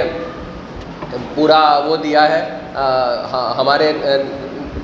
[1.35, 2.41] پورا وہ دیا ہے۔
[3.31, 3.91] ہاں ہمارے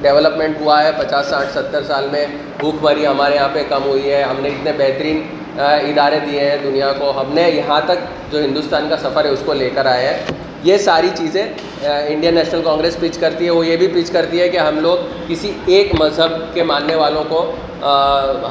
[0.01, 2.25] ڈیولپمنٹ ہوا ہے، پچاس، ساٹھ، ستر سال میں
[2.59, 5.21] بھوک مری ہمارے یہاں پہ کم ہوئی ہے۔ ہم نے اتنے بہترین
[5.57, 9.43] ادارے دیے ہیں دنیا کو۔ ہم نے یہاں تک جو ہندوستان کا سفر ہے، اس
[9.45, 10.17] کو لے کر آئے ہیں۔
[10.65, 11.43] یہ ساری چیزیں
[11.83, 14.97] انڈین نیشنل کانگریس پچ کرتی ہے، وہ یہ بھی پچ کرتی ہے کہ ہم لوگ
[15.27, 17.41] کسی ایک مذہب کے ماننے والوں کو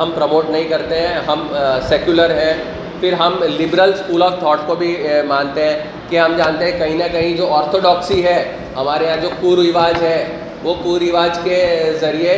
[0.01, 1.47] ہم پروموٹ نہیں کرتے ہیں، ہم
[1.89, 2.55] سیکولر ہیں۔
[3.01, 4.97] پھر ہم لبرل اسکول آف تھاٹ کو بھی
[5.29, 8.43] مانتے ہیں کہ ہم جانتے ہیں کہیں نہ کہیں جو آرتھوڈاکسی ہے،
[8.77, 10.19] ہمارے یہاں جو کو رواج ہے،
[10.63, 11.59] وہ کو رواج کے
[12.01, 12.37] ذریعے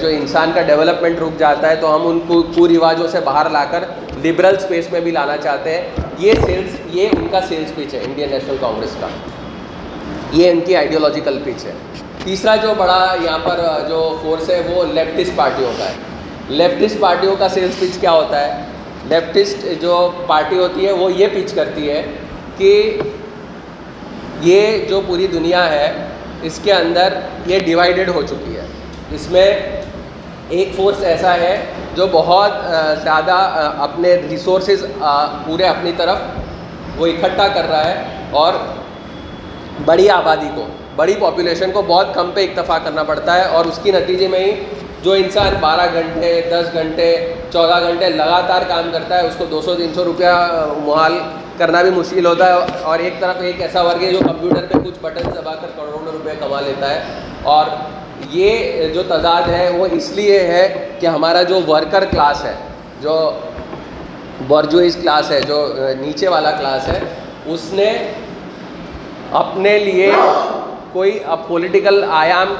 [0.00, 3.64] جو انسان کا ڈیولپمنٹ رک جاتا ہے، تو ہم ان کو رواجوں سے باہر لا
[3.70, 3.84] کر
[4.24, 5.88] لبرل اسپیس میں بھی لانا چاہتے ہیں.
[6.18, 9.06] یہ سیلس یہ ان کا سیلس پچ ہے انڈین نیشنل کانگریس کا.
[10.32, 11.72] یہ ان کی آئیڈیولوجیکل پچ ہے.
[12.24, 15.94] تیسرا جو بڑا یہاں پر جو فورس ہے وہ لیفٹسٹ پارٹیوں کا ہے.
[16.48, 18.62] لیفٹسٹ پارٹیوں کا سیلس پچ کیا ہوتا ہے؟
[19.08, 22.02] لیفٹسٹ جو پارٹی ہوتی ہے وہ یہ پچ کرتی ہے
[22.58, 22.98] کہ
[24.42, 25.92] یہ جو پوری دنیا ہے،
[26.42, 28.66] اس کے اندر یہ ڈیوائیڈڈ ہو چکی ہے.
[29.14, 29.48] اس میں
[30.48, 31.54] ایک فورس ایسا ہے
[31.94, 32.52] جو بہت
[33.02, 33.36] زیادہ
[33.86, 34.84] اپنے ریسورسز
[35.46, 38.52] پورے اپنی طرف وہ اکٹھا کر رہا ہے اور
[39.84, 43.78] بڑی آبادی کو، بڑی پاپولیشن کو بہت کم پہ اکتفا کرنا پڑتا ہے اور اس
[43.82, 44.52] کی نتیجے میں ہی
[45.02, 47.10] جو انسان بارہ گھنٹے، دس گھنٹے،
[47.52, 50.32] چودہ گھنٹے لگاتار کام کرتا ہے، اس کو دو سو، تین سو روپیہ
[50.84, 51.18] محال
[51.58, 54.78] کرنا بھی مشکل ہوتا ہے اور ایک طرف ایک ایسا ورگ ہے جو کمپیوٹر پہ
[54.84, 57.00] کچھ بٹن دبا کر کروڑوں روپے کما لیتا ہے
[57.54, 57.66] اور
[58.28, 62.54] یہ جو تضاد ہے وہ اس لیے ہے کہ ہمارا جو ورکر کلاس ہے،
[63.00, 63.30] جو
[64.48, 65.66] برجوئز کلاس ہے، جو
[66.00, 66.98] نیچے والا کلاس ہے،
[67.46, 67.92] اس نے
[69.32, 70.10] اپنے لیے
[70.92, 72.54] کوئی اب پولیٹیکل آیام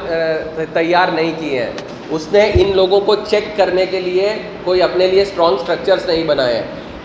[0.72, 1.70] تیار نہیں کیے ہیں۔
[2.10, 6.24] اس نے ان لوگوں کو چیک کرنے کے لیے کوئی اپنے لیے اسٹرانگ اسٹرکچرس نہیں
[6.24, 6.62] بنائے۔ ہیں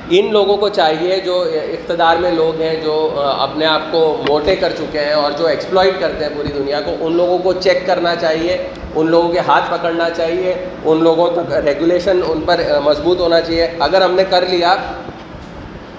[0.10, 4.74] ان لوگوں کو چاہیے جو اقتدار میں لوگ ہیں، جو اپنے آپ کو موٹے کر
[4.78, 8.16] چکے ہیں اور جو ایکسپلائٹ کرتے ہیں پوری دنیا کو، ان لوگوں کو چیک کرنا
[8.16, 8.58] چاہیے،
[8.96, 10.54] ان لوگوں کے ہاتھ پکڑنا چاہیے،
[10.86, 14.76] ان لوگوں تک ریگولیشن ان پر مضبوط ہونا چاہیے۔ اگر ہم نے کر لیا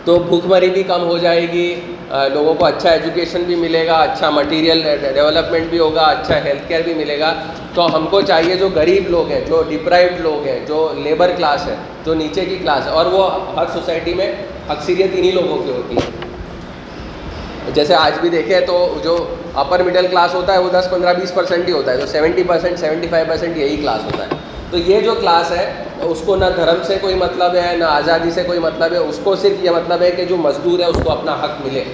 [0.05, 1.69] تو بھوک مری بھی کم ہو جائے گی
[2.11, 4.83] لوگوں کو اچھا ایجوکیشن بھی ملے گا اچھا مٹیریل
[5.15, 7.33] ڈیولپمنٹ بھی ہوگا اچھا ہیلتھ کیئر بھی ملے گا۔
[7.75, 11.67] تو ہم کو چاہیے جو غریب لوگ ہیں، جو ڈپرائوڈ لوگ ہیں، جو لیبر کلاس
[11.67, 14.33] ہے جو نیچے کی کلاس ہے اور وہ ہر سوسائٹی میں
[14.69, 19.17] اکثریت انہیں لوگوں کی ہوتی ہے۔ جیسے آج بھی دیکھیں تو جو
[19.55, 22.43] اپر مڈل کلاس ہوتا ہے، وہ دس پندرہ بیس پرسینٹ ہی ہوتا ہے تو seventy
[22.43, 24.37] percent seventy five percent یہی کلاس ہوتا ہے۔
[24.71, 28.31] تو یہ جو کلاس ہے اس کو نہ دھرم سے کوئی مطلب ہے، نہ آزادی
[28.31, 30.97] سے کوئی مطلب ہے، اس کو صرف یہ مطلب ہے کہ جو مزدور ہے، اس
[31.05, 31.85] کو اپنا حق ملے۔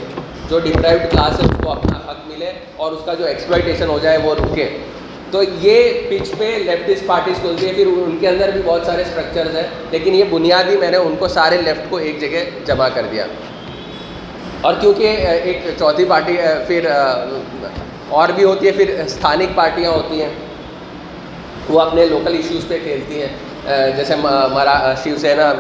[0.49, 3.99] جو ڈپرائوڈ کلاس ہے، اس کو اپنا حق ملے اور اس کا جو ایکسپلائٹیشن ہو
[4.03, 4.69] جائے، وہ رکے۔
[5.31, 9.03] تو یہ پچ پہ لیفٹسٹ پارٹیز کھلتی ہے پھر ان کے اندر بھی بہت سارے
[9.03, 12.89] اسٹرکچرز ہیں، لیکن یہ بنیادی میں نے ان کو سارے لیفٹ کو ایک جگہ جمع
[12.95, 13.27] کر دیا۔
[14.61, 15.07] اور کیونکہ
[15.43, 16.37] ایک چوتھی پارٹی
[16.67, 16.91] پھر
[18.09, 20.31] اور بھی ہوتی ہے، پھر استھانک پارٹیاں ہوتی ہیں۔
[21.69, 23.29] وہ اپنے لوکل ایشوز پہ کھیلتی ہیں۔
[23.67, 25.53] جیسے مرا شیو سینا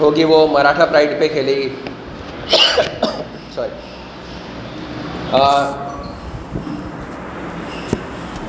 [0.00, 1.68] ہوگی، وہ مراٹھا پرائڈ پہ کھیلے گی۔
[3.54, 3.74] سوری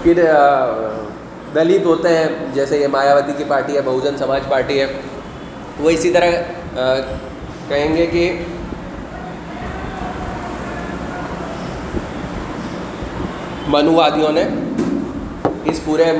[0.03, 0.23] پھر
[1.55, 4.85] دلت ہوتے ہیں، جیسے یہ مایاوتی کی پارٹی ہے، بہوجن سماج پارٹی ہے،
[5.79, 6.29] وہ اسی طرح
[7.69, 8.31] کہیں گے کہ
[13.67, 14.43] منووادیوں نے
[15.69, 16.11] اس پورے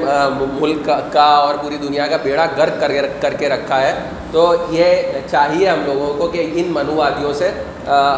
[0.59, 3.93] ملک کا اور پوری دنیا کا بیڑا گرک کر کے رکھا ہے۔
[4.31, 7.51] تو یہ چاہیے ہم لوگوں کو کہ ان منووادیوں سے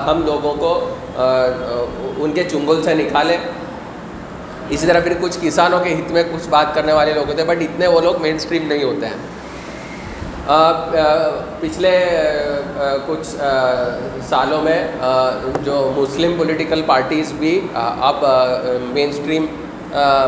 [0.06, 0.74] ہم لوگوں کو
[2.18, 3.38] ان کے چنگل سے نکالیں۔
[4.70, 7.50] اسی طرح پھر کچھ کسانوں کے ہت میں کچھ بات کرنے والے لوگ ہوتے ہیں،
[7.50, 9.18] بٹ اتنے وہ لوگ مین اسٹریم نہیں ہوتے ہیں۔
[11.60, 11.92] پچھلے
[13.06, 13.28] کچھ
[14.30, 14.80] سالوں میں
[15.64, 18.26] جو مسلم پولیٹیکل پارٹیز بھی اب
[18.94, 19.46] مین اسٹریم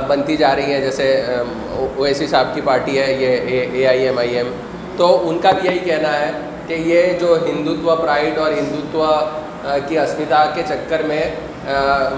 [0.07, 1.07] بنتی جا رہی ہیں، جیسے
[1.75, 4.49] او ایسی صاحب کی پارٹی ہے، یہ اے آئی ایم آئی ایم۔
[4.97, 6.31] تو ان کا بھی یہی کہنا ہے
[6.67, 11.21] کہ یہ جو ہندوتوا پرائڈ اور ہندوتوا کی اسمتا کے چکر میں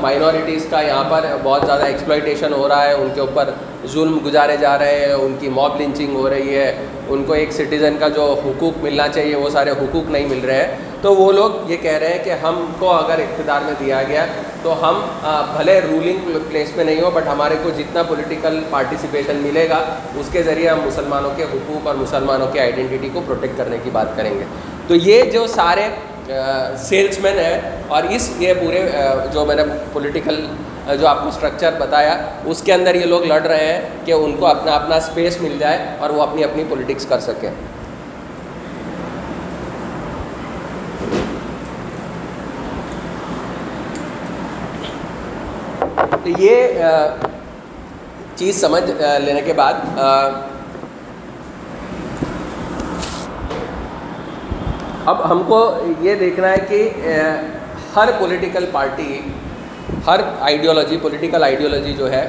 [0.01, 3.49] مائنورٹیز کا یہاں پر بہت زیادہ ایکسپلائٹیشن ہو رہا ہے، ان کے اوپر
[3.93, 7.51] ظلم گزارے جا رہے ہیں، ان کی موب لنچنگ ہو رہی ہے۔ ان کو ایک
[7.51, 11.31] سٹیزن کا جو حقوق ملنا چاہیے، وہ سارے حقوق نہیں مل رہے ہیں۔ تو وہ
[11.31, 14.25] لوگ یہ کہہ رہے ہیں کہ ہم کو اگر اقتدار میں دیا گیا
[14.61, 15.01] تو ہم
[15.57, 19.79] بھلے رولنگ پلیس پہ نہیں ہو بٹ ہمارے کو جتنا پولیٹیکل پارٹیسپیشن ملے گا،
[20.19, 23.89] اس کے ذریعے ہم مسلمانوں کے حقوق اور مسلمانوں کے آئیڈینٹی کو پروٹیکٹ کرنے کی
[23.93, 24.43] بات کریں گے۔
[24.87, 25.87] تو یہ جو سارے
[26.27, 28.87] سیلس مین ہے اور اس یہ پورے
[29.33, 30.45] جو میں نے پولیٹیکل
[30.99, 34.35] جو آپ کو اسٹرکچر بتایا، اس کے اندر یہ لوگ لڑ رہے ہیں کہ ان
[34.39, 37.49] کو اپنا اپنا اسپیس مل جائے اور وہ اپنی اپنی پولیٹکس کر سکیں۔
[46.23, 46.79] تو یہ
[48.35, 48.83] چیز سمجھ
[49.23, 49.73] لینے کے بعد
[55.05, 55.57] اب ہم کو
[56.01, 56.89] یہ دیکھنا ہے کہ
[57.95, 59.19] ہر پولیٹیکل پارٹی
[60.05, 62.25] ہر آئیڈیالوجی پولیٹیکل آئیڈیالوجی جو ہے،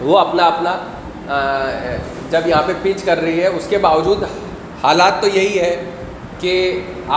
[0.00, 0.76] وہ اپنا اپنا
[2.30, 4.24] جب یہاں پہ پیچ کر رہی ہے، اس کے باوجود
[4.82, 5.74] حالات تو یہی ہے
[6.40, 6.54] کہ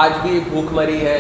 [0.03, 1.17] آج بھی بھوک مری ہے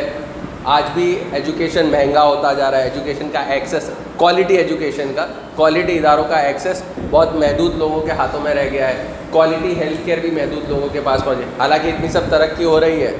[0.73, 5.25] آج بھی ایجوکیشن مہنگا ہوتا جا رہا ہے ایجوکیشن کا ایکسیس کوالٹی ایجوکیشن کا
[5.55, 10.01] کوالٹی اداروں کا ایکسیس بہت محدود لوگوں کے ہاتھوں میں رہ گیا ہے۔ کوالٹی ہیلتھ
[10.05, 13.11] کیئر بھی محدود لوگوں کے پاس پہنچے۔ حالانکہ اتنی سب ترقی ہو رہی ہے۔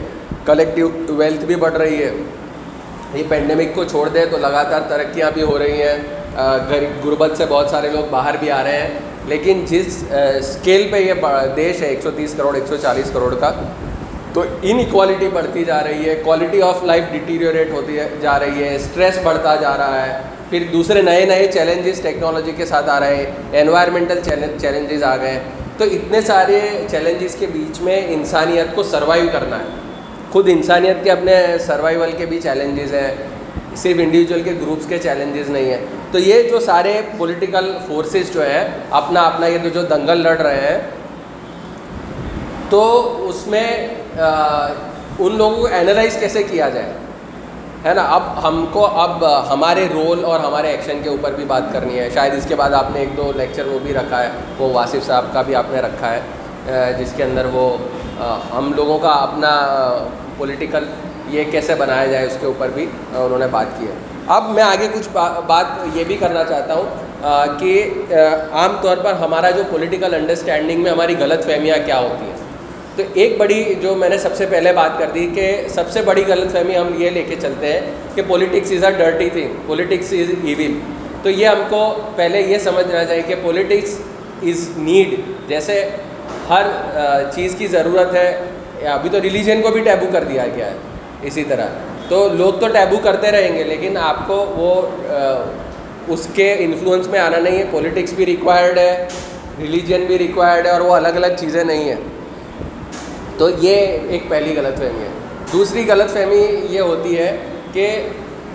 [0.45, 2.11] کلیکٹیو ویلتھ بھی بڑھ رہی ہے۔
[3.13, 5.97] یہ پینڈیمک کو چھوڑ دے تو لگاتار ترقیاں بھی ہو رہی ہیں۔
[7.05, 10.03] غربت سے بہت سارے لوگ باہر بھی آ رہے ہیں۔ لیکن جس
[10.39, 11.13] اسکیل پہ یہ
[11.55, 13.51] دیش ہے، ایک سو تیس کروڑ، ایک سو چالیس کروڑ کا
[14.35, 14.79] تو ان
[15.33, 19.77] بڑھتی جا رہی ہے کوالٹی آف لائف ڈیٹیریوریٹ ہوتی جا رہی ہے اسٹریس بڑھتا جا
[19.77, 20.17] رہا ہے۔
[20.49, 24.19] پھر دوسرے نئے نئے چیلنجز ٹیکنالوجی کے ساتھ آ رہے ہیں انوائرمنٹل
[24.61, 25.39] چیلنجز آ گئے
[25.77, 26.59] تو اتنے سارے
[26.91, 29.63] چیلنجز کے بیچ میں انسانیت کو سروائیو کرنا ہے۔
[30.31, 33.15] خود انسانیت کے اپنے سروائیول کے بھی چیلنجز ہیں،
[33.75, 38.41] صرف انڈیویجول کے گروپس کے چیلنجز نہیں ہیں۔ تو یہ جو سارے پولیٹیکل فورسز جو
[38.41, 40.79] ہیں، اپنا اپنا یہ جو دنگل لڑ رہے ہیں،
[42.69, 42.81] تو
[43.29, 46.91] اس میں ان لوگوں کو اینالائز کیسے کیا جائے؟
[47.85, 51.63] ہے نا؟ اب ہم کو، اب ہمارے رول اور ہمارے ایکشن کے اوپر بھی بات
[51.73, 54.29] کرنی ہے۔ شاید اس کے بعد آپ نے ایک دو لیکچر وہ بھی رکھا ہے،
[54.57, 57.65] وہ واصف صاحب کا بھی آپ نے رکھا ہے جس کے اندر وہ
[58.51, 59.51] ہم لوگوں کا اپنا
[60.37, 60.85] پولیٹیکل
[61.29, 63.93] یہ کیسے بنایا جائے اس کے اوپر بھی انہوں نے بات کی ہے۔
[64.27, 65.09] اب میں آگے کچھ
[65.47, 68.03] بات یہ بھی کرنا چاہتا ہوں کہ
[68.51, 72.37] عام طور پر ہمارا جو پولیٹیکل انڈرسٹینڈنگ میں ہماری غلط فہمیاں کیا ہوتی ہیں؟
[72.95, 76.01] تو ایک بڑی جو میں نے سب سے پہلے بات کر دی کہ سب سے
[76.05, 77.81] بڑی غلط فہمی ہم یہ لے کے چلتے ہیں
[78.15, 80.79] کہ politics is a dirty thing politics is even
[81.23, 81.83] تو یہ ہم کو
[82.15, 83.97] پہلے یہ سمجھنا چاہیے کہ پولیٹکس
[84.43, 85.15] از نیڈ
[85.47, 85.83] جیسے
[86.49, 86.67] ہر
[87.35, 88.29] چیز کی ضرورت ہے.
[88.91, 90.75] ابھی تو ریلیجن کو بھی ٹیبو کر دیا گیا ہے،
[91.27, 91.67] اسی طرح.
[92.09, 94.73] تو لوگ تو ٹیبو کرتے رہیں گے، لیکن آپ کو وہ
[96.13, 97.63] اس کے انفلوئنس میں آنا نہیں ہے.
[97.71, 99.07] پولیٹکس بھی ریکوائرڈ ہے
[99.59, 102.01] ریلیجن بھی ریکوائرڈ ہے اور وہ الگ الگ چیزیں نہیں ہیں.
[103.37, 105.09] تو یہ ایک پہلی غلط فہمی ہے۔
[105.53, 107.35] دوسری غلط فہمی یہ ہوتی ہے
[107.73, 107.87] کہ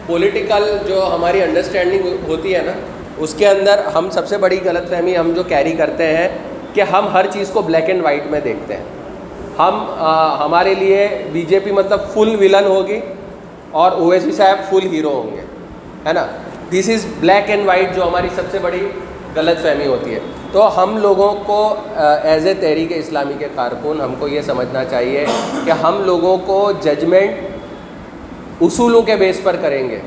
[0.07, 2.73] پولیٹیکل جو ہماری انڈرسٹینڈنگ ہوتی ہے نا،
[3.19, 6.29] اس کے اندر ہم سب سے بڑی غلط فہمی ہم جو کیری کرتے ہیں
[6.75, 8.85] کہ ہم ہر چیز کو بلیک اینڈ وائٹ میں دیکھتے ہیں۔
[9.59, 9.85] ہم
[10.41, 13.01] ہمارے لیے بی جے پی مطلب فل ولن ہوگی
[13.71, 15.43] اور او ایس پی صاحب فل ہیرو ہوں گے،
[16.07, 16.27] ہے نا؟
[16.71, 18.87] This is black and white جو ہماری سب سے بڑی
[19.37, 20.21] غلط فہمی ہوتی ہے۔
[20.53, 21.59] تو ہم لوگوں کو
[21.97, 25.25] ایز اے تحریک اسلامی کے کارکن ہم کو یہ سمجھنا چاہیے
[25.65, 30.01] کہ ہم لوگوں کو ججمنٹ اصولوں کے بیس پر کریں گے۔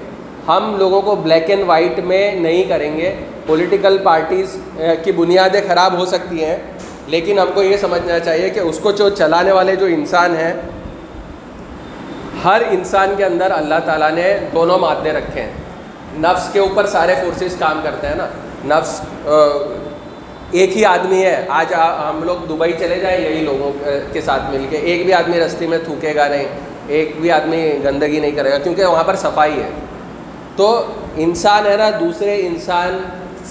[0.48, 3.14] ہم لوگوں کو بلیک اینڈ وائٹ میں نہیں کریں گے۔
[3.46, 4.58] پولیٹیکل پارٹیز
[5.04, 6.58] کی بنیادیں خراب ہو سکتی ہیں،
[7.08, 10.54] لیکن ہم کو یہ سمجھنا چاہیے کہ اس کو جو چلانے والے جو انسان ہیں،
[12.44, 15.52] ہر انسان کے اندر اللہ تعالیٰ نے دونوں مادے رکھے ہیں۔
[16.20, 18.28] نفس کے اوپر سارے فورسز کام کرتے ہیں نا۔
[18.66, 19.02] نفس
[20.54, 23.72] ایک ہی آدمی ہے۔ آج ہم لوگ دبئی چلے جائیں یہی لوگوں
[24.14, 26.46] کے ساتھ مل کے۔ ایک بھی آدمی رستے میں تھوکے گا نہیں۔
[26.88, 29.70] ایک بھی آدمی گندگی نہیں کرے گا، کیونکہ وہاں پر صفائی ہے۔
[30.56, 30.86] تو
[31.16, 32.98] انسان ہے نا، دوسرے انسان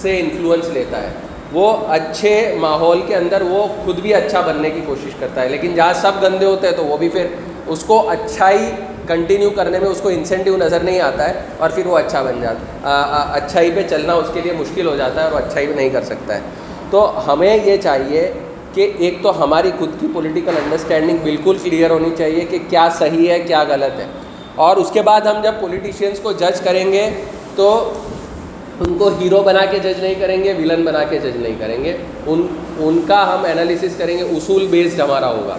[0.01, 1.07] سے انفلوئنس لیتا ہے۔
[1.51, 5.75] وہ اچھے ماحول کے اندر وہ خود بھی اچھا بننے کی کوشش کرتا ہے۔ لیکن
[5.75, 7.27] جہاں سب گندے ہوتے ہیں تو وہ بھی پھر
[7.67, 8.71] اس کو اچھائی
[9.07, 12.41] کنٹینیو کرنے میں اس کو انسینٹیو نظر نہیں آتا ہے اور پھر وہ اچھا بن
[12.41, 15.89] جاتا اچھائی پہ چلنا اس کے لیے مشکل ہو جاتا ہے اور اچھائی بھی نہیں
[15.89, 16.39] کر سکتا ہے۔
[16.93, 18.33] تو ہمیں یہ چاہیے
[18.73, 23.29] کہ ایک تو ہماری خود کی پولیٹیکل انڈرسٹینڈنگ بالکل کلیئر ہونی چاہیے کہ کیا صحیح
[23.29, 24.05] ہے، کیا غلط ہے۔
[24.55, 27.09] اور اس کے بعد ہم جب پولیٹیشینس کو جج کریں گے
[27.55, 27.93] تو
[28.79, 31.83] ان کو ہیرو بنا کے جج نہیں کریں گے ولن بنا کے جج نہیں کریں
[31.83, 35.57] گے۔ ان ان کا ہم انالیسس کریں گے، اصول بیسڈ ہمارا ہوگا۔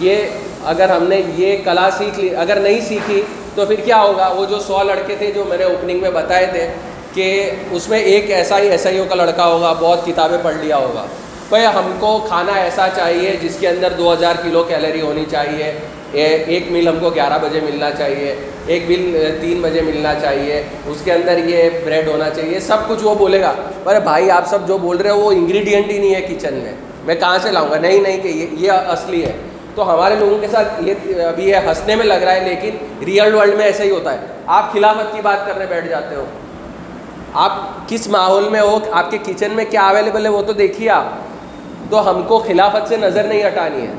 [0.00, 0.16] یہ
[0.64, 3.22] اگر ہم نے یہ کلا سیکھ لی، اگر نہیں سیکھی
[3.54, 6.46] تو پھر کیا ہوگا؟ وہ جو سو لڑکے تھے جو میں نے اوپننگ میں بتائے
[6.46, 6.68] تھے
[7.14, 10.56] کہ اس میں ایک ایسا ہی ایس آئی او کا لڑکا ہوگا، بہت کتابیں پڑھ
[10.60, 11.06] لیا ہوگا۔
[11.48, 15.72] بھائی، ہم کو کھانا ایسا چاہیے جس کے اندر دو ہزار کلو کیلری ہونی چاہیے۔
[16.12, 18.34] ایک میل ہم کو گیارہ بجے ملنا چاہیے۔
[18.66, 23.04] ایک میل تین بجے ملنا چاہیے۔ اس کے اندر یہ بریڈ ہونا چاہیے۔ سب کچھ
[23.04, 23.52] وہ بولے گا۔
[23.86, 26.72] ارے بھائی، آپ سب جو بول رہے ہو، وہ انگریڈینٹ ہی نہیں ہے کچن میں۔
[27.04, 29.32] میں کہاں سے لاؤں گا؟ نہیں نہیں کہ یہ اصلی ہے۔
[29.74, 33.34] تو ہمارے لوگوں کے ساتھ یہ ابھی یہ ہنسنے میں لگ رہا ہے، لیکن ریئل
[33.34, 36.24] ورلڈ میں ایسا ہی ہوتا ہے۔ آپ خلافت کی بات کرنے بیٹھ جاتے ہو۔
[37.32, 37.52] آپ
[37.88, 41.04] کس ماحول میں ہو، آپ کے کچن میں کیا اویلیبل ہے، وہ تو دیکھیے آپ۔
[41.90, 43.92] تو ہم کو خلافت سے نظر نہیں ہٹانی ہے۔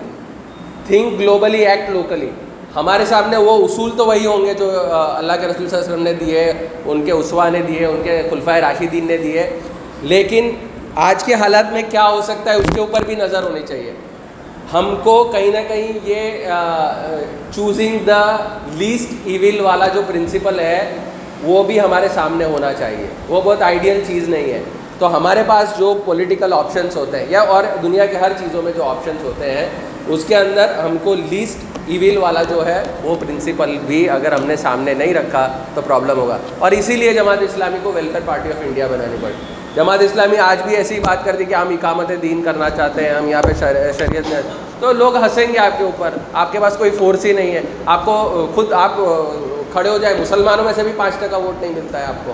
[0.87, 2.29] تھنک گلوبلی ایکٹ لوکلی
[2.75, 5.93] ہمارے سامنے وہ اصول تو وہی ہوں گے جو اللہ کے رسول صلی اللہ علیہ
[5.93, 6.53] وسلم نے دیے،
[6.85, 9.59] ان کے اسوا نے دیے، ان کے خلفۂ راشدین نے دیے۔
[10.01, 10.51] لیکن
[10.95, 13.93] آج کے حالات میں کیا ہو سکتا ہے، اس کے اوپر بھی نظر ہونی چاہیے۔
[14.73, 16.45] ہم کو کہیں نہ کہیں یہ
[17.55, 18.37] چوزنگ دا
[18.77, 20.95] لیسٹ ایول والا جو پرنسپل ہے
[21.43, 24.63] وہ بھی ہمارے سامنے ہونا چاہیے۔ وہ بہت آئیڈیل چیز نہیں ہے۔
[24.99, 28.71] تو ہمارے پاس جو پولیٹیکل آپشنس ہوتے ہیں یا اور دنیا کے ہر چیزوں میں
[28.75, 29.65] جو آپشنس ہوتے ہیں،
[30.07, 34.45] اس کے اندر ہم کو لیسٹ ایویل والا جو ہے، وہ پرنسپل بھی اگر ہم
[34.45, 38.49] نے سامنے نہیں رکھا تو پرابلم ہوگا۔ اور اسی لیے جماعت اسلامی کو ویلفیئر پارٹی
[38.49, 39.33] آف انڈیا بنانی پڑی۔
[39.75, 43.15] جماعت اسلامی آج بھی ایسی بات کر دی کہ ہم اقامت دین کرنا چاہتے ہیں،
[43.15, 43.53] ہم یہاں پہ
[43.97, 44.41] شریعت میں۔
[44.79, 47.61] تو لوگ ہنسیں گے آپ کے اوپر۔ آپ کے پاس کوئی فورس ہی نہیں ہے۔
[47.85, 48.95] آپ کو خود آپ
[49.73, 52.33] کھڑے ہو جائے، مسلمانوں میں سے بھی پانچ ٹکا ووٹ نہیں ملتا ہے آپ کو۔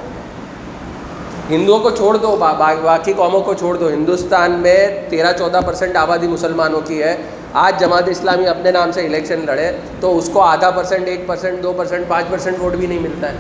[1.50, 4.78] ہندوؤں کو چھوڑ دو باقی قوموں کو چھوڑ دو۔ ہندوستان میں
[5.10, 7.15] تیرہ، چودہ پرسینٹ آبادی مسلمانوں کی ہے۔
[7.54, 11.63] آج جماعت اسلامی اپنے نام سے الیکشن لڑے تو اس کو آدھا پرسینٹ ایک پرسینٹ
[11.63, 13.38] دو پرسینٹ پانچ پرسینٹ ووٹ بھی نہیں ملتا ہے۔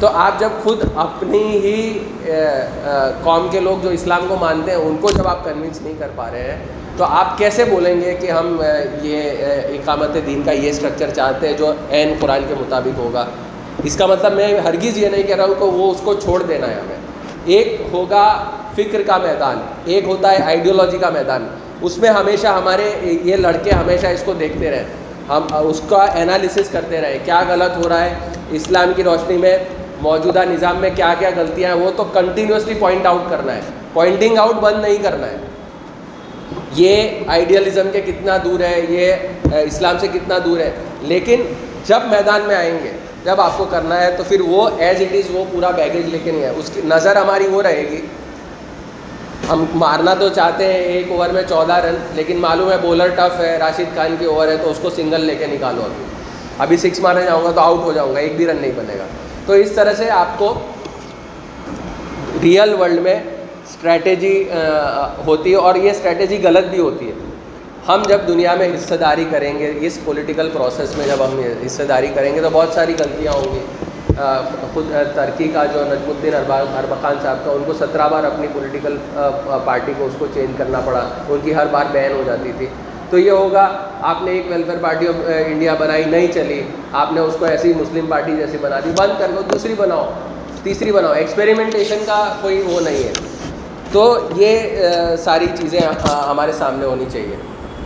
[0.00, 1.98] تو آپ جب خود اپنی ہی
[3.24, 6.08] قوم کے لوگ جو اسلام کو مانتے ہیں، ان کو جب آپ کنونس نہیں کر
[6.16, 6.58] پا رہے ہیں
[6.96, 8.62] تو آپ کیسے بولیں گے کہ ہم
[9.02, 13.26] یہ اقامت دین کا یہ اسٹرکچر چاہتے ہیں جو عین قرآن کے مطابق ہوگا؟
[13.84, 16.42] اس کا مطلب میں ہرگز یہ نہیں کہہ رہا ہوں کہ وہ اس کو چھوڑ
[16.42, 16.96] دینا ہے ہمیں۔
[17.44, 18.44] ایک ہوگا
[18.76, 21.48] فکر کا میدان، ایک ہوتا ہے آئیڈیولوجی کا میدان۔
[21.82, 24.84] اس میں ہمیشہ ہمارے، یہ لڑکے ہمیشہ اس کو دیکھتے رہے۔
[25.28, 28.10] ہم، اس کا انالیسس کرتے رہے، کیا غلط ہو رہا ہے؟
[28.50, 29.58] اسلام کی روشنی میں
[30.00, 33.60] موجودہ نظام میں کیا کیا غلطیاں ہیں؟ وہ تو کنٹینیوسلی پوائنٹ آؤٹ کرنا ہے۔
[33.92, 35.36] پوائنٹنگ آؤٹ بند نہیں کرنا ہے۔
[36.74, 39.12] یہ آئیڈیالزم کے کتنا دور ہے، یہ
[39.56, 40.70] اسلام سے کتنا دور ہے۔
[41.00, 41.42] لیکن
[41.84, 42.90] جب میدان میں آئیں گے،
[43.24, 46.18] جب آپ کو کرنا ہے، تو پھر وہ ایز اٹ از وہ پورا بیگیج لے
[46.24, 48.00] کے نہیں ہے۔ اس کی نظر ہماری وہ رہے گی۔
[49.50, 53.40] ہم مارنا تو چاہتے ہیں، ایک اوور میں چودہ رن لیکن معلوم ہے بولر ٹف
[53.40, 56.04] ہے، راشد خان کی اوور ہے، تو اس کو سنگل لے کے نکالو ابھی۔
[56.58, 58.94] ابھی سکس مارنے جاؤں گا تو آؤٹ ہو جاؤں گا، ایک بھی رن نہیں بنے
[58.98, 59.04] گا۔
[59.46, 60.58] تو اس طرح سے آپ کو
[62.42, 63.22] ریئل ورلڈ میں
[63.84, 64.44] اسٹریٹجی
[65.26, 67.12] ہوتی ہے اور یہ اسٹریٹجی غلط بھی ہوتی ہے۔
[67.88, 71.82] ہم جب دنیا میں حصہ داری کریں گے، اس پولیٹیکل پروسیس میں جب ہم حصہ
[71.82, 73.58] داری کریں گے تو بہت ساری غلطیاں ہوں گی۔
[74.74, 78.96] خود ترکی کا جو نجم الدین اربقان صاحب کا ان کو سترہ بار اپنی پولیٹیکل
[79.64, 82.66] پارٹی کو اس کو چینج کرنا پڑا۔ ان کی ہر بار بین ہو جاتی تھی۔
[83.10, 83.68] تو یہ ہوگا،
[84.02, 85.14] آپ نے ایک ویلفیئر پارٹی آف
[85.46, 86.62] انڈیا بنائی، نہیں چلی۔
[86.92, 90.10] آپ نے اس کو ایسی مسلم پارٹی جیسی بنا دی۔ بند کر لو دوسری بناؤ۔
[90.62, 93.12] تیسری بناؤ۔ ایکسپیریمنٹیشن کا کوئی وہ نہیں ہے۔
[93.94, 94.02] تو
[94.36, 95.80] یہ ساری چیزیں
[96.28, 97.36] ہمارے سامنے ہونی چاہیے۔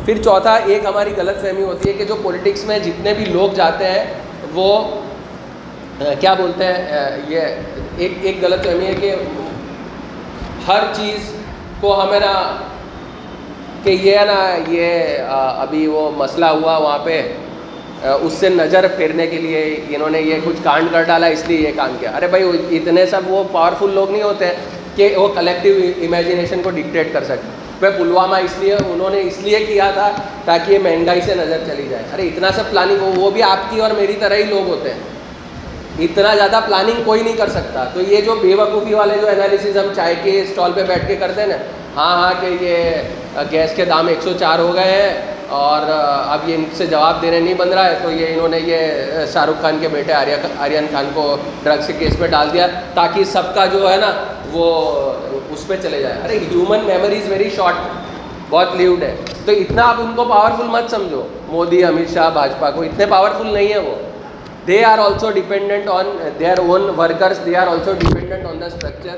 [0.05, 3.55] پھر چوتھا، ایک ہماری غلط فہمی ہوتی ہے کہ جو پولیٹکس میں جتنے بھی لوگ
[3.57, 4.05] جاتے ہیں،
[4.55, 4.69] وہ
[6.21, 7.41] کیا بولتے ہیں یہ
[7.99, 9.15] ایک ایک غلط فہمی ہے کہ
[10.69, 11.33] ہر چیز
[11.81, 12.33] کو ہمیں نا
[13.85, 15.29] کہ یہ نا یہ
[15.65, 17.21] ابھی وہ مسئلہ ہوا وہاں پہ
[18.03, 21.61] اس سے نظر پھیرنے کے لیے انہوں نے یہ کچھ کانڈ کر ڈالا، اس لیے
[21.61, 24.53] یہ کام کیا۔ ارے بھائی اتنے سب وہ پاورفل لوگ نہیں ہوتے
[24.99, 27.51] کہ وہ کلیکٹیو امیجنیشن کو ڈکٹیٹ کر سکیں
[27.83, 30.11] میں پلوامہ اس لیے، انہوں نے اس لیے کیا تھا
[30.45, 33.71] تاکہ یہ مہنگائی سے نظر چلی جائے۔ ارے، اتنا سب پلاننگ ہو وہ بھی آپ
[33.71, 34.99] کی اور میری طرح ہی لوگ ہوتے ہیں۔
[35.99, 39.77] اتنا زیادہ پلاننگ کوئی نہیں کر سکتا۔ تو یہ جو بے وقوفی والے جو انالیسز
[39.77, 41.57] ہم چائے کے اسٹال پہ بیٹھ کے کرتے ہیں نا
[41.97, 42.91] ہاں ہاں کہ یہ
[43.51, 45.81] گیس کے دام ایک سو چار ہو گئے ہیں۔ اور
[46.29, 48.77] اب یہ ان سے جواب دینے نہیں بن رہا ہے، تو یہ انہوں نے یہ
[49.33, 53.25] شاہ رخ خان کے بیٹے آریان خان کو ڈرگس کے کیس میں ڈال دیا تاکہ
[53.25, 54.13] سب کا جو ہے نا،
[54.53, 54.67] وہ
[55.51, 57.75] اس پہ چلے جائے۔ ارے human memory is very short
[58.51, 62.71] بہت لیوڈ ہے۔ تو اتنا آپ ان کو پاورفل مت سمجھو۔ مودی امت شاہ، بھاجپا
[62.71, 63.95] کو اتنے پاورفل نہیں ہے وہ۔
[64.67, 66.07] They are also dependent on
[66.39, 69.17] they are own workers they are also dependent on the structure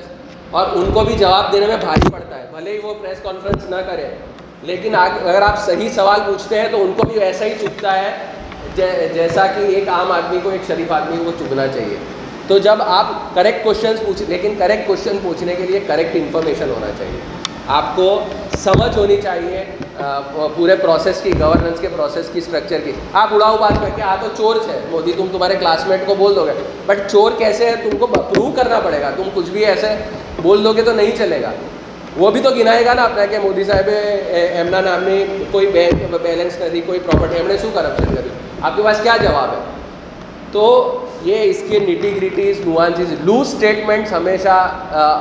[0.50, 3.70] اور ان کو بھی جواب دینے میں بھاری پڑتا ہے۔ بھلے ہی وہ پریس کانفرنس
[3.70, 4.08] نہ کرے۔
[4.62, 8.10] لیکن اگر آپ صحیح سوال پوچھتے ہیں تو ان کو بھی ایسا ہی چپتا ہے
[9.14, 11.96] جیسا کہ ایک عام آدمی کو ایک شریف آدمی کو چبنا چاہیے۔
[12.48, 16.90] تو جب آپ کریکٹ کوشچن پوچھ لیکن کریکٹ کوشچن پوچھنے کے لیے کریکٹ انفارمیشن ہونا
[16.98, 17.20] چاہیے۔
[17.68, 18.08] آپ کو
[18.58, 19.64] سمجھ ہونی چاہیے
[20.56, 24.14] پورے پروسیس کی گورننس کے پروسیس کی اسٹرکچر کی۔ آپ اڑاؤ بات کر کے آ
[24.20, 26.52] تو چور ہے مودی تم تمہارے کلاس میٹ کو بول دو گے۔
[26.86, 29.94] بٹ چور کیسے ہے؟ تم کو پروو کرنا پڑے گا۔ تم کچھ بھی ایسے
[30.42, 31.50] بول دو گے تو نہیں چلے گا۔
[32.16, 33.88] وہ بھی تو گنائے گا نا اپنا کہ مودی صاحب
[34.28, 38.28] ایمنا نام نے کوئی بینک بیلنس کر دی، کوئی پراپرٹی ہم نے شو کرپشن کری
[38.62, 39.60] آپ کے پاس کیا جواب ہے؟
[40.52, 40.62] تو
[41.24, 44.56] یہ اس کے nitty gritties nuances loose statements ہمیشہ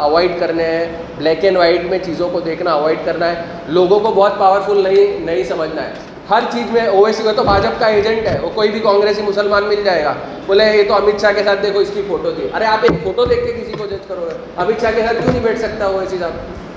[0.02, 0.86] اوائڈ کرنے ہیں۔
[1.18, 5.20] بلیک اینڈ وائٹ میں چیزوں کو دیکھنا اوائڈ کرنا ہے۔ لوگوں کو بہت پاورفل نہیں
[5.26, 5.94] نہیں سمجھنا ہے۔
[6.30, 9.22] ہر چیز میں او ویسی کا تو بھاجپ کا ایجنٹ ہے۔ وہ کوئی بھی کانگریسی
[9.22, 10.14] مسلمان مل جائے گا۔
[10.48, 13.04] بولے، یہ تو امت شاہ کے ساتھ دیکھو اس کی فوٹو تھی ارے، آپ ایک
[13.04, 15.88] فوٹو دیکھ کے کسی کو جج کرو امت شاہ کے ساتھ کیوں نہیں بیٹھ سکتا
[15.88, 16.68] گے امت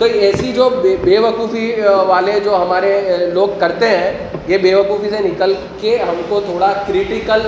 [0.00, 0.68] تو ایسی جو
[1.04, 1.70] بے وقوفی
[2.06, 4.12] والے جو ہمارے لوگ کرتے ہیں،
[4.48, 7.40] یہ بے وقوفی سے نکل کے ہم کو تھوڑا کریٹیکل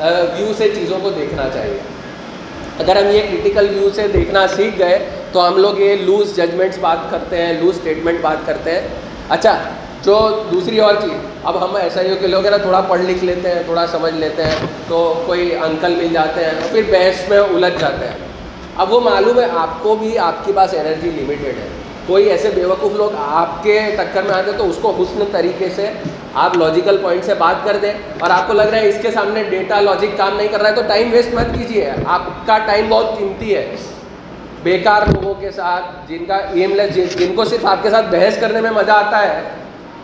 [0.00, 1.78] ویو سے چیزوں کو دیکھنا چاہیے۔
[2.78, 4.98] اگر ہم یہ کریٹیکل ویو سے دیکھنا سیکھ گئے،
[5.32, 8.86] تو ہم لوگ یہ لوز ججمنٹس بات کرتے ہیں لوز اسٹیٹمنٹ بات کرتے ہیں۔
[9.28, 9.56] اچھا
[10.04, 10.18] جو
[10.50, 13.24] دوسری اور چیز، اب ہم ایسا ہی ہو کہ لوگ ہے نا، تھوڑا پڑھ لکھ
[13.24, 17.38] لیتے ہیں، تھوڑا سمجھ لیتے ہیں، تو کوئی انکل مل جاتے ہیں، پھر بحث میں
[17.38, 18.16] الجھ جاتے ہیں۔
[18.76, 21.68] اب وہ معلوم ہے، آپ کو بھی آپ کے پاس انرجی لمیٹیڈ ہے۔
[22.08, 25.68] کوئی ایسے بے وقوف لوگ آپ کے ٹکر میں آتے تو اس کو حسن طریقے
[25.76, 25.90] سے
[26.34, 29.10] آپ لاجیکل پوائنٹ سے بات کر دیں اور آپ کو لگ رہا ہے اس کے
[29.10, 32.58] سامنے ڈیٹا لاجک کام نہیں کر رہا ہے تو ٹائم ویسٹ مت کیجیے آپ کا
[32.66, 33.76] ٹائم بہت قیمتی ہے۔
[34.62, 38.40] بیکار لوگوں کے ساتھ جن کا ایم لیس جن کو صرف آپ کے ساتھ بحث
[38.40, 39.40] کرنے میں مزہ آتا ہے،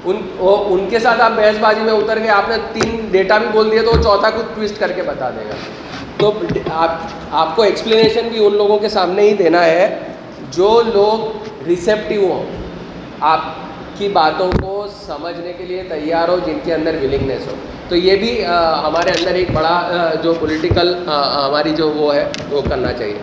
[0.05, 3.47] ان ان کے ساتھ آپ بحث بازی میں اتر گئے آپ نے تین ڈیٹا بھی
[3.53, 5.55] بول دیا تو وہ چوتھا کچھ ٹویسٹ کر کے بتا دے گا۔
[6.17, 6.33] تو
[6.73, 6.91] آپ
[7.33, 9.99] آپ کو ایکسپلینیشن بھی ان لوگوں کے سامنے ہی دینا ہے۔
[10.51, 12.45] جو لوگ ریسیپٹیو ہوں،
[13.21, 13.41] آپ
[13.99, 17.55] کی باتوں کو سمجھنے کے لیے تیار ہو، جن کے اندر ولنگنیس ہو۔
[17.89, 18.33] تو یہ بھی
[18.85, 23.19] ہمارے اندر ایک بڑا جو پولیٹیکل ہماری جو وہ ہے، وہ کرنا چاہیے۔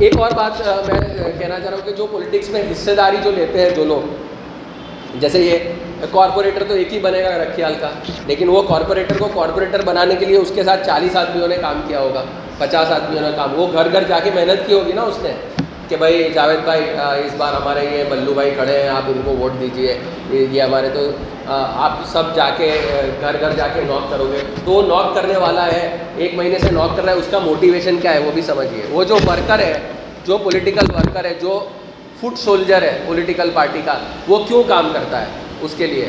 [0.00, 0.98] ایک اور بات میں
[1.38, 5.18] کہنا چاہ رہا ہوں کہ جو پولیٹکس میں حصہ داری جو لیتے ہیں جو لوگ،
[5.20, 5.58] جیسے یہ
[6.10, 7.88] کارپوریٹر تو ایک ہی بنے گا رکھیال کا،
[8.26, 11.80] لیکن وہ کارپوریٹر کو کارپوریٹر بنانے کے لیے اس کے ساتھ چالیس آدمیوں نے کام
[11.88, 12.24] کیا ہوگا،
[12.58, 15.32] پچاس آدمیوں نے کام، وہ گھر گھر جا کے محنت کی ہوگی نا اس نے۔
[15.92, 16.82] کہ بھائی جاوید بھائی
[17.24, 19.96] اس بار ہمارے یہ بلو بھائی کھڑے ہیں، آپ ان کو ووٹ دیجیے
[20.30, 21.00] یہ ہمارے تو
[21.84, 22.70] آپ سب جا کے
[23.20, 25.84] گھر گھر جا کے ناک کرو گے۔ تو وہ ناک کرنے والا ہے،
[26.16, 28.86] ایک مہینے سے ناک کر رہا ہے، اس کا موٹیویشن کیا ہے وہ بھی سمجھیے
[28.90, 29.72] وہ جو ورکر ہے،
[30.26, 31.58] جو پولیٹیکل ورکر ہے، جو
[32.20, 35.26] فٹ سولجر ہے پولیٹیکل پارٹی کا، وہ کیوں کام کرتا ہے
[35.62, 36.08] اس کے لیے؟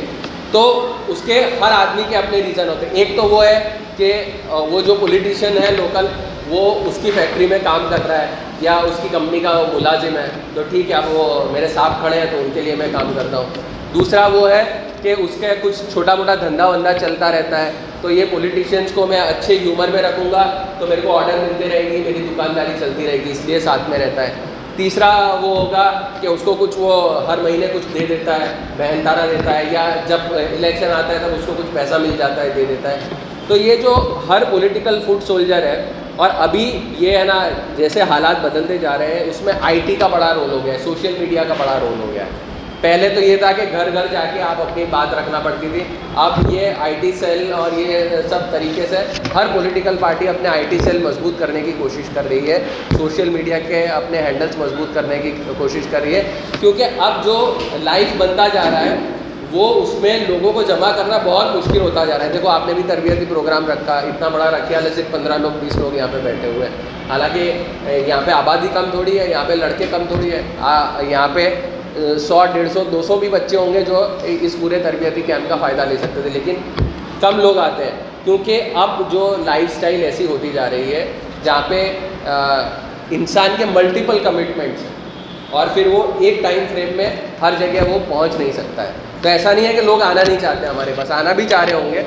[0.51, 0.61] تو
[1.07, 3.57] اس کے ہر آدمی کے اپنے ریزن ہوتے ہیں۔ ایک تو وہ ہے
[3.97, 4.13] کہ
[4.49, 6.05] وہ جو پولیٹیشین ہے لوکل
[6.49, 8.27] وہ اس کی فیکٹری میں کام کر رہا ہے
[8.61, 12.17] یا اس کی کمپنی کا ملازم ہے، تو ٹھیک ہے، اب وہ میرے ساتھ کھڑے
[12.17, 13.45] ہیں تو ان کے لیے میں کام کرتا ہوں۔
[13.93, 14.63] دوسرا وہ ہے
[15.01, 17.71] کہ اس کے کچھ چھوٹا موٹا دھندا وندا چلتا رہتا ہے۔
[18.01, 21.69] تو یہ پولیٹیشینس کو میں اچھے ہیومر میں رکھوں گا، تو میرے کو آڈر ملتے
[21.69, 24.33] رہے گی، میری دکانداری چلتی رہے گی، اس لیے ساتھ میں رہتا ہے۔
[24.75, 26.93] تیسرا وہ ہوگا کہ اس کو کچھ وہ
[27.27, 28.45] ہر مہینے کچھ دے دیتا ہے،
[28.77, 32.15] بہن تارا دیتا ہے، یا جب الیکشن آتا ہے تب اس کو کچھ پیسہ مل
[32.17, 32.99] جاتا ہے، دے دیتا ہے۔
[33.47, 35.85] تو یہ جو ہر پولیٹیکل فوڈ سولجر ہے
[36.15, 39.95] اور ابھی یہ ہے نا، جیسے حالات بدلتے جا رہے ہیں، اس میں آئی ٹی
[39.95, 42.29] کا بڑا رول ہو گیا ہے، سوشل میڈیا کا بڑا رول ہو گیا ہے۔
[42.81, 45.83] پہلے تو یہ تھا کہ گھر گھر جا کے آپ اپنی بات رکھنا پڑتی تھی۔
[46.15, 47.93] اب یہ آئی ٹی سیل اور یہ
[48.29, 48.97] سب طریقے سے
[49.35, 52.59] ہر پولیٹیکل پارٹی اپنے آئی ٹی سیل مضبوط کرنے کی کوشش کر رہی ہے۔
[52.97, 56.23] سوشل میڈیا کے اپنے ہینڈلس مضبوط کرنے کی کوشش کر رہی ہے۔
[56.59, 58.95] کیونکہ اب جو لائف بنتا جا رہا ہے
[59.53, 62.67] وہ اس میں لوگوں کو جمع کرنا بہت مشکل ہوتا جا رہا ہے۔ دیکھو، آپ
[62.67, 66.07] نے بھی تربیتی پروگرام رکھا، اتنا بڑا رکھا ہے صرف پندرہ لوگ، بیس لوگ یہاں
[66.11, 67.51] پہ بیٹھے ہوئے ہیں۔ حالانکہ
[68.07, 70.41] یہاں پہ آبادی کم تھوڑی ہے، یہاں پہ لڑکے کم تھوڑی ہے۔
[71.07, 71.55] یہاں پہ
[72.27, 75.55] سو، ڈیڑھ سو، دو سو بھی بچے ہوں گے جو اس پورے تربیتی کیمپ کا
[75.55, 76.55] فائدہ لے سکتے تھے۔ لیکن
[77.19, 77.91] کم لوگ آتے ہیں،
[78.23, 81.11] کیونکہ اب جو لائف اسٹائل ایسی ہوتی جا رہی ہے،
[81.43, 81.97] جہاں پہ
[83.11, 84.93] انسان کے ملٹیپل کمٹمنٹس ہیں۔
[85.49, 87.09] اور پھر وہ ایک ٹائم فریم میں
[87.41, 88.91] ہر جگہ وہ پہنچ نہیں سکتا ہے۔
[89.23, 91.73] تو ایسا نہیں ہے کہ لوگ آنا نہیں چاہتے ہمارے پاس، آنا بھی چاہ رہے
[91.73, 92.03] ہوں گے۔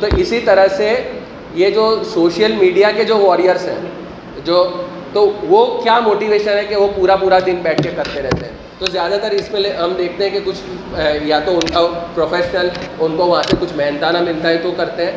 [0.00, 0.94] تو اسی طرح سے
[1.54, 3.78] یہ جو سوشل میڈیا کے جو واریئرس ہیں،
[4.44, 4.56] جو
[5.12, 8.52] تو وہ کیا موٹیویشن ہے کہ وہ پورا پورا دن بیٹھ کے کرتے رہتے ہیں؟
[8.78, 10.60] تو زیادہ تر اس میں ہم دیکھتے ہیں کہ کچھ
[11.22, 15.06] یا تو ان کا پروفیشنل ان کو وہاں سے کچھ محنتانہ ملتا ہے تو کرتے
[15.06, 15.12] ہیں۔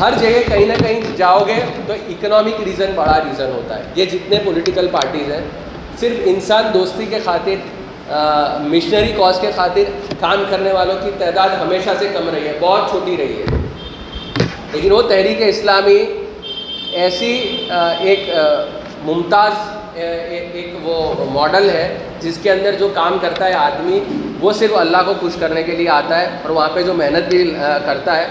[0.00, 1.54] ہر جگہ کہیں نہ کہیں جاؤ گے
[1.86, 5.40] تو اکنامک ریزن بڑا ریزن ہوتا ہے۔ یہ جتنے پولیٹیکل پارٹیز ہیں،
[6.00, 7.54] صرف انسان دوستی کے خاطر
[8.68, 9.90] مشنری کاز کے خاطر
[10.20, 13.60] کام کرنے والوں کی تعداد ہمیشہ سے کم رہی ہے، بہت چھوٹی رہی ہے۔
[14.72, 16.02] لیکن وہ تحریک اسلامی
[17.00, 17.32] ایسی
[18.00, 18.30] ایک
[19.04, 19.52] ممتاز
[19.96, 21.86] ایک وہ ماڈل ہے،
[22.20, 23.98] جس کے اندر جو کام کرتا ہے آدمی،
[24.40, 27.28] وہ صرف اللہ کو خوش کرنے کے لیے آتا ہے اور وہاں پہ جو محنت
[27.28, 27.44] بھی
[27.86, 28.26] کرتا ہے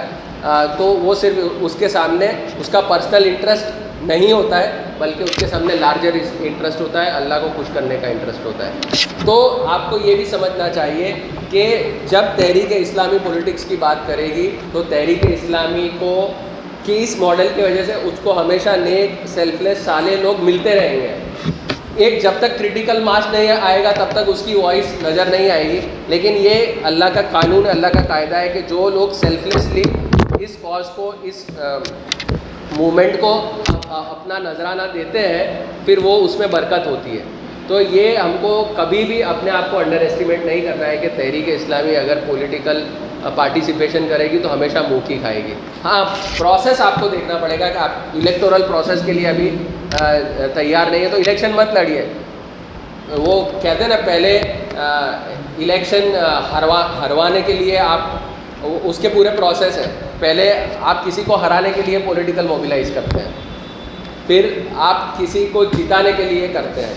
[0.78, 2.28] تو وہ صرف اس کے سامنے،
[2.60, 7.10] اس کا پرسنل انٹرسٹ نہیں ہوتا ہے، بلکہ اس کے سامنے لارجر انٹرسٹ ہوتا ہے،
[7.10, 8.72] اللہ کو خوش کرنے کا انٹرسٹ ہوتا ہے۔
[9.26, 11.14] تو آپ کو یہ بھی سمجھنا چاہیے
[11.50, 16.32] کہ جب تحریک اسلامی پولیٹکس کی بات کرے گی، تو تحریک اسلامی کو
[16.86, 20.76] کہ اس ماڈل کی وجہ سے اس کو ہمیشہ نیک سیلف لیس سالے لوگ ملتے
[20.76, 21.16] رہیں گے؟
[21.96, 25.50] ایک جب تک کریٹیکل ماس نہیں آئے گا، تب تک اس کی وائس نظر نہیں
[25.52, 29.10] آئے گی۔ لیکن یہ اللہ کا قانون ہے اللہ کا قاعدہ ہے کہ جو لوگ
[29.10, 29.84] سیلف لیسلی
[30.40, 31.46] اس کاز کو، اس
[32.78, 33.32] مومنٹ کو
[33.90, 37.24] اپنا نذرانہ دیتے ہیں، پھر وہ اس میں برکت ہوتی ہے۔
[37.68, 41.10] تو یہ ہم کو کبھی بھی اپنے آپ کو انڈر اسٹیمیٹ نہیں کرنا ہے کہ
[41.16, 42.84] تحریک اسلامی اگر پولیٹیکل
[43.36, 45.54] پارٹیسپیشن کرے گی تو ہمیشہ منہ کی کھائے گی۔
[45.84, 46.04] ہاں
[46.38, 49.50] پروسیس آپ کو دیکھنا پڑے گا کہ آپ الیکٹورل پروسیس کے لیے ابھی
[50.54, 52.06] تیار نہیں ہے، تو الیکشن مت لڑیے۔
[53.18, 54.38] وہ کہتے ہیں نا، پہلے
[54.78, 56.16] الیکشن
[56.54, 58.00] ہروا، ہروانے کے لیے آپ
[58.84, 59.92] اس کے پورے پروسیس ہیں۔
[60.22, 63.32] پہلے آپ کسی کو ہرانے کے لیے پولیٹیکل موبیلائز کرتے ہیں۔
[64.28, 66.94] پھر آپ کسی کو جتانے کے لیے کرتے ہیں۔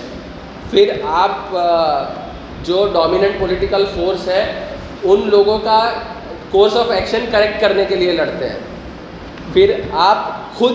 [0.70, 1.57] پھر آپ
[2.62, 4.53] جو ڈومیننٹ پولیٹیکل فورس ہے،
[5.05, 5.93] ان لوگوں کا
[6.51, 8.59] کورس آف ایکشن کریکٹ کرنے کے لیے لڑتے ہیں۔
[9.53, 10.18] پھر آپ
[10.55, 10.72] خود،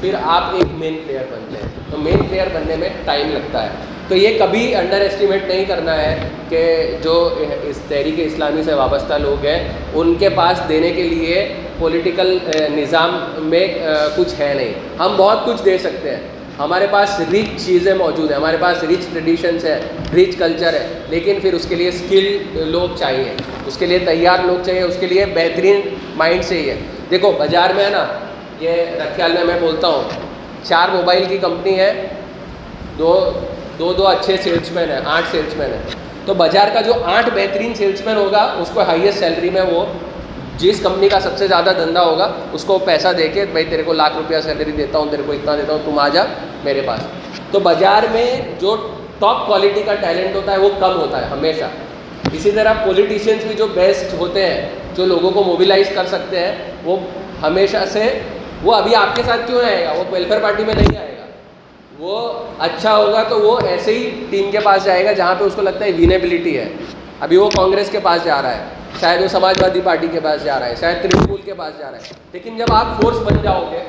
[0.00, 3.68] پھر آپ ایک مین پلیئر بنتے ہیں تو مین پلیئر بننے میں ٹائم لگتا ہے۔
[4.08, 6.16] تو یہ کبھی انڈر اسٹیمیٹ نہیں کرنا ہے
[6.48, 11.54] کہ جو اس تحریک اسلامی سے وابستہ لوگ ہیں، ان کے پاس دینے کے لیے
[11.78, 12.38] پولیٹیکل
[12.76, 13.66] نظام میں
[14.16, 16.20] کچھ ہے نہیں۔ ہم بہت کچھ دے سکتے ہیں۔
[16.58, 19.80] ہمارے پاس رچ چیزیں موجود ہیں، ہمارے پاس رچ ٹریڈیشنس ہے
[20.16, 23.32] رچ کلچر ہے لیکن پھر اس کے لیے اسکلڈ لوگ چاہیے۔
[23.66, 25.80] اس کے لیے تیار لوگ چاہیے، اس کے لیے بہترین
[26.16, 26.74] مائنڈ چاہیے۔
[27.10, 28.06] دیکھو، بازار میں ہے نا،
[28.60, 28.72] یہ
[29.16, 30.02] خیال میں میں بولتا ہوں،
[30.64, 31.92] چار موبائل کی کمپنی ہے،
[32.98, 33.30] دو
[33.78, 35.82] دو دو اچھے سیلس مین ہیں، آٹھ سیلس مین ہیں۔
[36.26, 39.84] تو بازار کا جو آٹھ بہترین سیلس مین ہوگا، اس کو ہائیسٹ سیلری میں وہ
[40.58, 43.82] جس کمپنی کا سب سے زیادہ دھندا ہوگا، اس کو پیسہ دے کے، بھائی تیرے
[43.82, 46.24] کو لاکھ روپیہ سیلری دیتا ہوں، تیرے کو اتنا دیتا ہوں، تم آ جا
[46.64, 47.00] میرے پاس۔
[47.50, 48.76] تو بازار میں جو
[49.18, 51.64] ٹاپ کوالٹی کا ٹیلنٹ ہوتا ہے، وہ کم ہوتا ہے، ہمیشہ۔
[52.32, 56.54] اسی طرح پولیٹیشینس بھی جو بیسٹ ہوتے ہیں، جو لوگوں کو موبیلائز کر سکتے ہیں،
[56.84, 56.96] وہ
[57.42, 58.18] ہمیشہ سے،
[58.62, 61.23] وہ ابھی آپ کے ساتھ کیوں آئے گا؟ وہ ویلفیئر پارٹی میں نہیں آئے گا۔
[62.04, 62.16] وہ
[62.58, 65.62] اچھا ہوگا تو وہ ایسے ہی ٹیم کے پاس جائے گا جہاں پہ اس کو
[65.62, 66.68] لگتا ہے وینیبلٹی ہے۔
[67.20, 68.64] ابھی وہ کانگریس کے پاس جا رہا ہے،
[69.00, 71.90] شاید وہ سماج وادی پارٹی کے پاس جا رہا ہے، شاید ترنمول کے پاس جا
[71.90, 73.82] رہا ہے۔ لیکن جب آپ فورس بن جاؤ گے،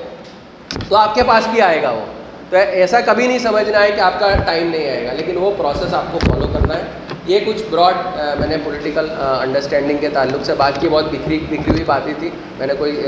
[0.89, 2.05] تو آپ کے پاس بھی آئے گا وہ۔
[2.49, 5.51] تو ایسا کبھی نہیں سمجھنا ہے کہ آپ کا ٹائم نہیں آئے گا، لیکن وہ
[5.57, 6.83] پروسیس آپ کو فالو کرنا ہے۔
[7.27, 7.95] یہ کچھ براڈ
[8.39, 12.29] میں نے پولیٹیکل انڈرسٹینڈنگ کے تعلق سے بات کی، بہت بکھری بکھری ہوئی باتیں تھی
[12.59, 13.01] میں نے کوئی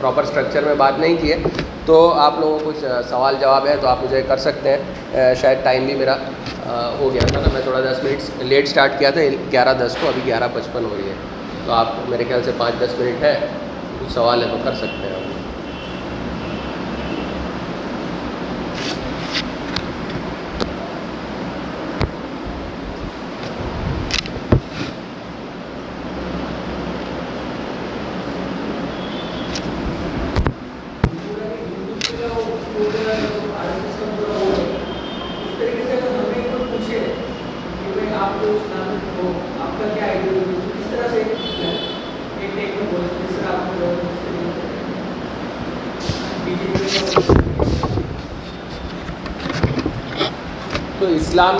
[0.00, 1.36] پراپر اسٹرکچر میں بات نہیں کی ہے۔
[1.86, 5.58] تو آپ لوگوں کو کچھ سوال جواب ہے تو آپ مجھے کر سکتے ہیں۔ شاید
[5.62, 6.16] ٹائم بھی میرا
[6.98, 9.20] ہو گیا تھا نا، میں تھوڑا دس منٹ لیٹ اسٹارٹ کیا تھا،
[9.52, 11.14] گیارہ دس کو، ابھی گیارہ پچپن ہو رہی ہے۔
[11.66, 13.38] تو آپ میرے خیال سے پانچ دس منٹ ہے،
[14.00, 15.37] کچھ سوال ہے تو کر سکتے ہیں۔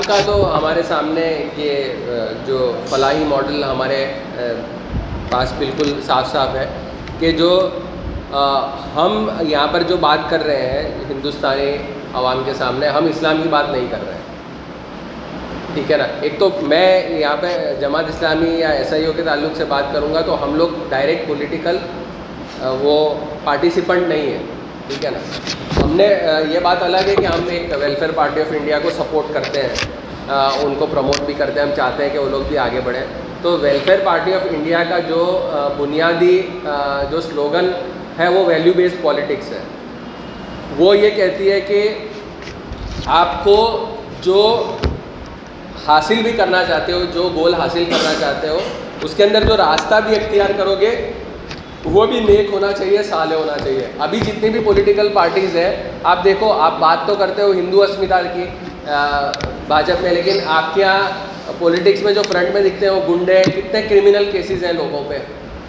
[0.08, 1.24] کا تو ہمارے سامنے
[1.56, 2.58] یہ جو
[2.90, 4.04] فلاحی ماڈل ہمارے
[5.30, 6.66] پاس بالکل صاف صاف ہے
[7.18, 7.50] کہ جو
[8.94, 11.76] ہم یہاں پر جو بات کر رہے ہیں ہندوستانی
[12.14, 16.38] عوام کے سامنے، ہم اسلام کی بات نہیں کر رہے۔ ہیں ٹھیک ہے نا؟ ایک
[16.38, 17.48] تو میں یہاں پہ
[17.80, 20.68] جماعت اسلامی یا ایس آئی او کے تعلق سے بات کروں گا تو ہم لوگ
[20.88, 21.76] ڈائریکٹ پولیٹیکل
[22.80, 22.96] وہ
[23.44, 24.42] پارٹیسپنٹ نہیں ہیں۔
[24.88, 25.18] ٹھیک ہے نا؟
[25.82, 26.08] ہم نے
[26.48, 29.74] یہ بات الگ ہے کہ ہم ایک ویلفیئر پارٹی آف انڈیا کو سپورٹ کرتے ہیں۔
[30.28, 33.04] ان کو پروموٹ بھی کرتے ہیں، ہم چاہتے ہیں کہ وہ لوگ بھی آگے بڑھیں۔
[33.42, 35.20] تو ویلفیئر پارٹی آف انڈیا کا جو
[35.78, 36.40] بنیادی
[37.10, 37.70] جو سلوگن
[38.18, 39.60] ہے، وہ ویلیو بیسڈ پالیٹکس ہے۔
[40.78, 41.82] وہ یہ کہتی ہے کہ
[43.06, 43.56] آپ کو
[44.22, 44.42] جو
[45.86, 48.58] حاصل بھی کرنا چاہتے ہو، جو گول حاصل کرنا چاہتے ہو،
[49.02, 50.90] اس کے اندر جو راستہ بھی اختیار کرو گے
[51.84, 55.70] وہ بھی نیک ہونا چاہیے سالے ہونا چاہیے۔ ابھی جتنی بھی پولیٹیکل پارٹیز ہیں،
[56.02, 58.44] آپ دیکھو، آپ بات تو کرتے ہو ہندو اسمتا کی
[59.68, 63.42] بھاجپ میں، لیکن آپ کے یہاں پولیٹکس میں جو فرنٹ میں دکھتے ہیں، وہ گنڈے
[63.46, 65.18] کتنے کرمنل کیسز ہیں لوگوں پہ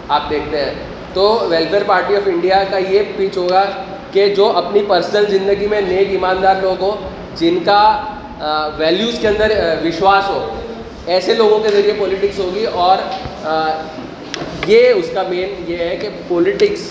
[0.08, 0.72] آپ دیکھتے ہیں۔
[1.14, 3.64] تو ویلفیئر پارٹی آف انڈیا کا یہ پیچ ہوگا
[4.12, 7.82] کہ جو اپنی پرسنل زندگی میں نیک ایماندار لوگ ہوں، جن کا
[8.78, 9.52] ویلیوز کے اندر
[9.84, 10.44] وشواس ہو،
[11.06, 12.98] ایسے لوگوں کے ذریعے پولیٹکس ہوگی۔ اور
[14.66, 16.90] یہ اس کا مین یہ ہے کہ پولیٹکس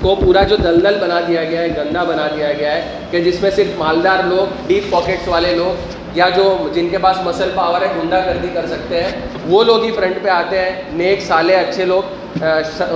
[0.00, 3.40] کو پورا جو دلدل بنا دیا گیا ہے گندا بنا دیا گیا ہے کہ جس
[3.42, 7.82] میں صرف مالدار لوگ ڈیپ پاکٹس والے لوگ یا جو جن کے پاس مسل پاور
[7.82, 9.10] ہے گنڈا گردی کر سکتے ہیں۔
[9.46, 12.02] وہ لوگ ہی فرنٹ پہ آتے ہیں۔ نیک سالے اچھے لوگ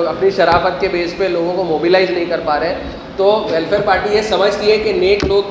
[0.09, 2.75] اپنی شرافت کے بیس پہ لوگوں کو موبلائز نہیں کر پا رہے۔
[3.17, 5.43] تو ویلفیئر پارٹی یہ سمجھتی ہے کہ نیک لوگ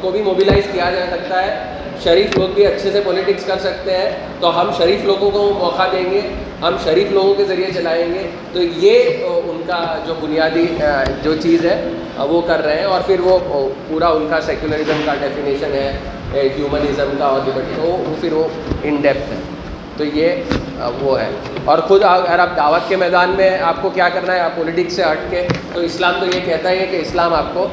[0.00, 1.64] کو بھی موبلائز کیا جا سکتا ہے۔
[2.04, 5.82] شریف لوگ بھی اچھے سے پولیٹکس کر سکتے ہیں۔ تو ہم شریف لوگوں کو موقع
[5.92, 6.20] دیں گے۔
[6.62, 10.66] ہم شریف لوگوں کے ذریعے چلائیں گے۔ تو یہ ان کا جو بنیادی
[11.22, 11.88] جو چیز ہے
[12.18, 13.38] وہ کر رہے ہیں۔ اور پھر وہ
[13.88, 15.92] پورا ان کا سیکولرزم کا ڈیفینیشن ہے۔
[16.34, 18.44] ہیومنزم کا اور لبرٹی وہ پھر وہ
[18.82, 19.38] ان ڈیپتھ ہے.
[19.96, 20.28] تو یہ
[21.00, 21.28] وہ ہے.
[21.64, 24.92] اور خود اگر آپ دعوت کے میدان میں آپ کو کیا کرنا ہے، آپ پولیٹکس
[24.92, 27.66] سے ہٹ کے، تو اسلام تو یہ کہتا ہے کہ اسلام آپ کو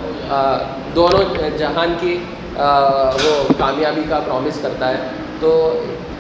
[0.96, 1.24] دونوں
[1.58, 2.18] جہان کی
[2.58, 5.10] وہ کامیابی کا پرومس کرتا ہے.
[5.40, 5.50] تو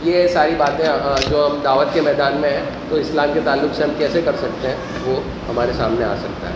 [0.03, 0.85] یہ ساری باتیں
[1.29, 4.35] جو ہم دعوت کے میدان میں ہیں، تو اسلام کے تعلق سے ہم کیسے کر
[4.41, 4.75] سکتے ہیں،
[5.05, 5.19] وہ
[5.49, 6.55] ہمارے سامنے آ سکتا ہے.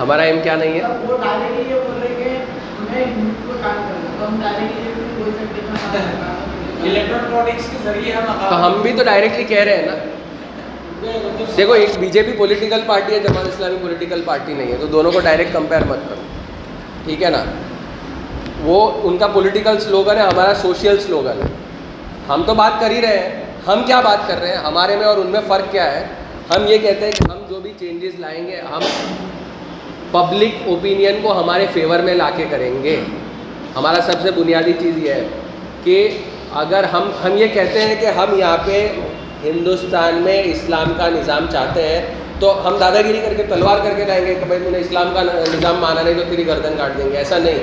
[0.00, 0.82] ہمارا ایم کیا نہیں ہے؟
[8.50, 9.94] تو ہم بھی تو ڈائریکٹلی کہہ رہے ہیں نا۔
[11.56, 14.86] دیکھو ایک B J P political party ہے جماعت اسلامی پولیٹیکل پارٹی نہیں ہے۔ تو
[14.86, 16.20] دونوں کو ڈائریکٹ کمپیئر مت کرو۔
[17.04, 17.44] ٹھیک ہے نا؟
[18.62, 21.46] وہ ان کا پولیٹیکل سلوگن ہے ہمارا سوشل سلوگن ہے۔
[22.28, 25.04] ہم تو بات کر ہی رہے ہیں۔ ہم کیا بات کر رہے ہیں؟ ہمارے میں
[25.04, 26.06] اور ان میں فرق کیا ہے؟
[26.56, 28.80] ہم یہ کہتے ہیں کہ ہم جو بھی چینجز لائیں گے ہم
[30.10, 33.00] پبلک اوپینین کو ہمارے فیور میں لا کے کریں گے۔
[33.76, 35.26] ہمارا سب سے بنیادی چیز یہ ہے
[35.84, 36.18] کہ
[36.54, 38.88] اگر ہم ہم یہ کہتے ہیں کہ ہم یہاں پہ
[39.44, 42.00] ہندوستان میں اسلام کا نظام چاہتے ہیں،
[42.40, 44.78] تو ہم دادا گیری کر کے تلوار کر کے جائیں گے کہ بھائی تو نے
[44.78, 47.58] اسلام کا نظام مانا نہیں تو تیری گردن کاٹ دیں گے۔ ایسا نہیں۔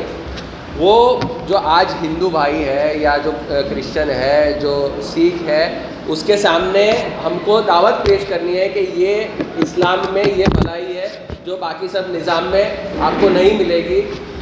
[0.77, 6.35] وہ جو آج ہندو بھائی ہے یا جو کرسچن ہے، جو سکھ ہے اس کے
[6.37, 6.89] سامنے
[7.25, 11.07] ہم کو دعوت پیش کرنی ہے کہ یہ اسلام میں یہ بھلائی ہے
[11.45, 12.63] جو باقی سب نظام میں
[13.01, 14.01] آپ کو نہیں ملے گی۔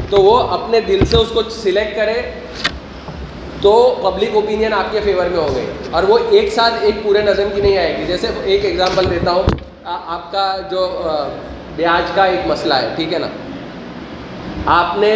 [0.09, 2.22] تو وہ اپنے دل سے اس کو سلیکٹ کرے
[3.62, 7.22] تو پبلک اوپینین آپ کے فیور میں ہو گئی اور وہ ایک ساتھ ایک پورے
[7.22, 9.43] نظم کی نہیں آئے گی۔ جیسے ایک ایگزامپل دیتا ہوں
[9.86, 10.88] آپ کا جو
[11.76, 13.28] بیاج کا ایک مسئلہ ہے، ٹھیک ہے نا؟
[14.72, 15.14] آپ نے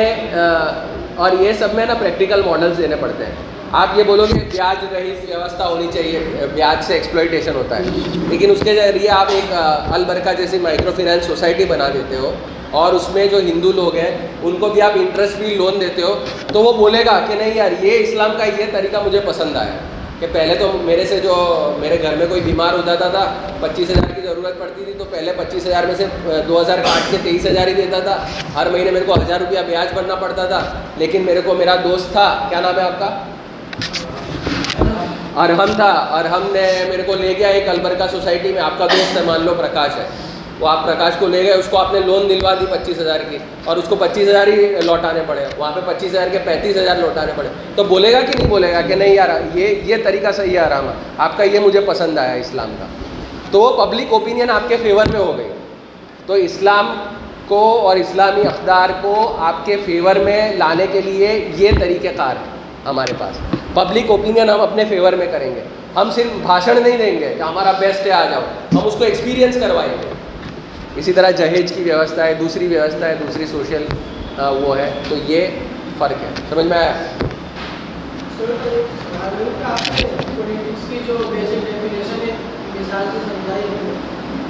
[1.16, 3.36] اور یہ سب میں نا پریکٹیکل ماڈلس دینے پڑتے ہیں۔
[3.76, 6.20] آپ یہ بولو کہ بیاج رہی ویوستھا ہونی چاہیے
[6.54, 9.54] بیاج سے ایکسپلوئٹیشن ہوتا ہے۔ لیکن اس کے ذریعے آپ ایک
[9.96, 12.32] البرکہ جیسی مائکرو فائنینس سوسائٹی بنا دیتے ہو
[12.82, 14.12] اور اس میں جو ہندو لوگ ہیں،
[14.44, 16.14] ان کو بھی آپ انٹرسٹ بھی لون دیتے ہو،
[16.54, 19.78] تو وہ بولے گا کہ نہیں یار، یہ اسلام کا یہ طریقہ مجھے پسند آیا
[20.20, 21.36] کہ پہلے تو میرے سے جو،
[21.80, 23.26] میرے گھر میں کوئی بیمار ہو جاتا تھا،
[23.60, 26.06] پچیس ہزار کی ضرورت پڑتی تھی، تو پہلے پچیس ہزار میں سے
[26.48, 28.18] دو ہزار کاٹ کے تیئیس ہزار ہی دیتا تھا۔
[28.56, 30.62] ہر مہینے میرے کو ہزار روپیہ بیاج بھرنا پڑتا تھا،
[30.98, 33.18] لیکن میرے کو میرا دوست تھا، کیا نام ہے آپ کا؟
[35.36, 39.18] ارحم تھا، ارحم نے میرے کو لے گیا ایک البرکا سوسائٹی میں، آپ کا دوست
[39.18, 40.04] ہے، مان لو پرکاش ہے۔
[40.60, 43.20] وہ آپ پرکاش کو لے گئے، اس کو آپ نے لون دلوا دی پچیس ہزار
[43.30, 46.78] کی اور اس کو پچیس ہزار ہی لوٹانے پڑے۔ وہاں پہ پچیس ہزار کے پینتیس
[46.78, 49.96] ہزار لوٹانے پڑے۔ تو بولے گا کہ نہیں بولے گا کہ نہیں یار، یہ یہ
[50.04, 52.86] طریقہ صحیح ہے آرام آپ کا یہ مجھے پسند آیا اسلام کا۔
[53.52, 55.48] تو وہ پبلک اوپینین آپ کے فیور میں ہو گئی۔
[56.26, 56.94] تو اسلام
[57.48, 62.32] کو اور اسلامی اقدار کو آپ کے فیور میں لانے کے لیے یہ طریقہ کار
[62.32, 62.55] ہے۔
[62.86, 63.38] ہمارے پاس۔
[63.74, 65.62] پبلک اوپینین ہم اپنے فیور میں کریں گے۔
[65.96, 68.42] ہم صرف بھاشن نہیں دیں گے کہ ہمارا بیسٹ ہے آ جاؤ۔
[68.74, 70.14] ہم اس کو ایکسپیرینس کروائیں گے۔
[70.96, 73.86] اسی طرح جہیز کی ویوستھا ہے دوسری ویوستھا ہے دوسری سوشل
[74.38, 75.48] وہ ہے۔ تو یہ
[75.98, 76.94] فرق ہے۔ سمجھ میں آیا؟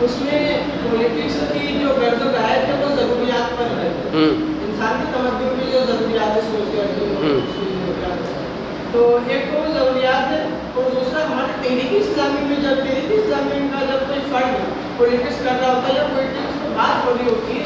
[0.02, 0.58] اس میں
[0.90, 3.88] پولیٹکس کی جو غرض و غائب ہے وہ ضروریات پر ہے۔
[4.68, 6.42] انسان کے تمدن جو ضروریات ہے
[8.96, 10.42] تو ایک تو وہ ضروریات ہے
[10.74, 14.54] اور دوسرا ہمارے تحریک اسلامی میں جب تحریک اسلامی کا جب کوئی فرد
[14.98, 17.64] پولیٹکس کر رہا ہوتا ہے یا پولیٹکس کی بات ہو رہی ہوتی ہے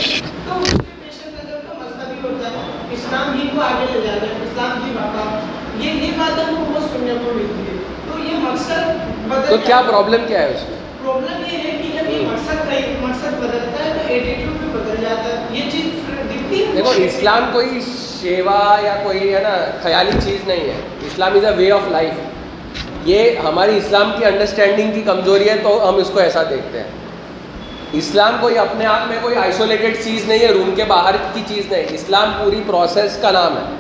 [0.48, 4.28] تو اس کے پیش نظر کا مذہبی ہوتا ہے۔ اسلام ہی کو آگے لے جانا
[4.28, 5.40] ہے اسلام کی بقا
[5.80, 7.78] یہ یہ بات ہم کو بہت سننے کو ملتی ہے
[8.08, 12.10] تو یہ مقصد تو کیا پرابلم کیا ہے اس میں؟ پرابلم یہ ہے کہ جب
[12.10, 16.66] یہ مقصد کا مقصد بدلتا ہے تو ایٹیٹیوڈ بھی بدل جاتا ہے۔ یہ چیز دکھتی
[16.66, 17.80] ہے۔ دیکھو اسلام کوئی
[18.22, 22.14] شیوا یا کوئی ہے نا، خیالی چیز نہیں ہے۔ اسلام از اے وے آف لائف
[23.06, 26.88] یہ ہماری اسلام کی انڈرسٹینڈنگ کی کمزوری ہے تو ہم اس کو ایسا دیکھتے ہیں۔
[27.94, 31.72] اسلام کوئی اپنے آپ میں کوئی آئسولیٹڈ چیز نہیں ہے روم کے باہر کی چیز
[31.72, 33.76] نہیں اسلام پوری پروسیس کا نام ہے۔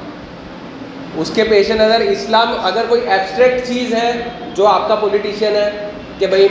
[1.15, 4.23] اس کے پیش نظر اسلام اگر کوئی ایبسٹریکٹ چیز ہے
[4.55, 6.47] جو آپ کا پولیٹیشین ہے کہ بھائی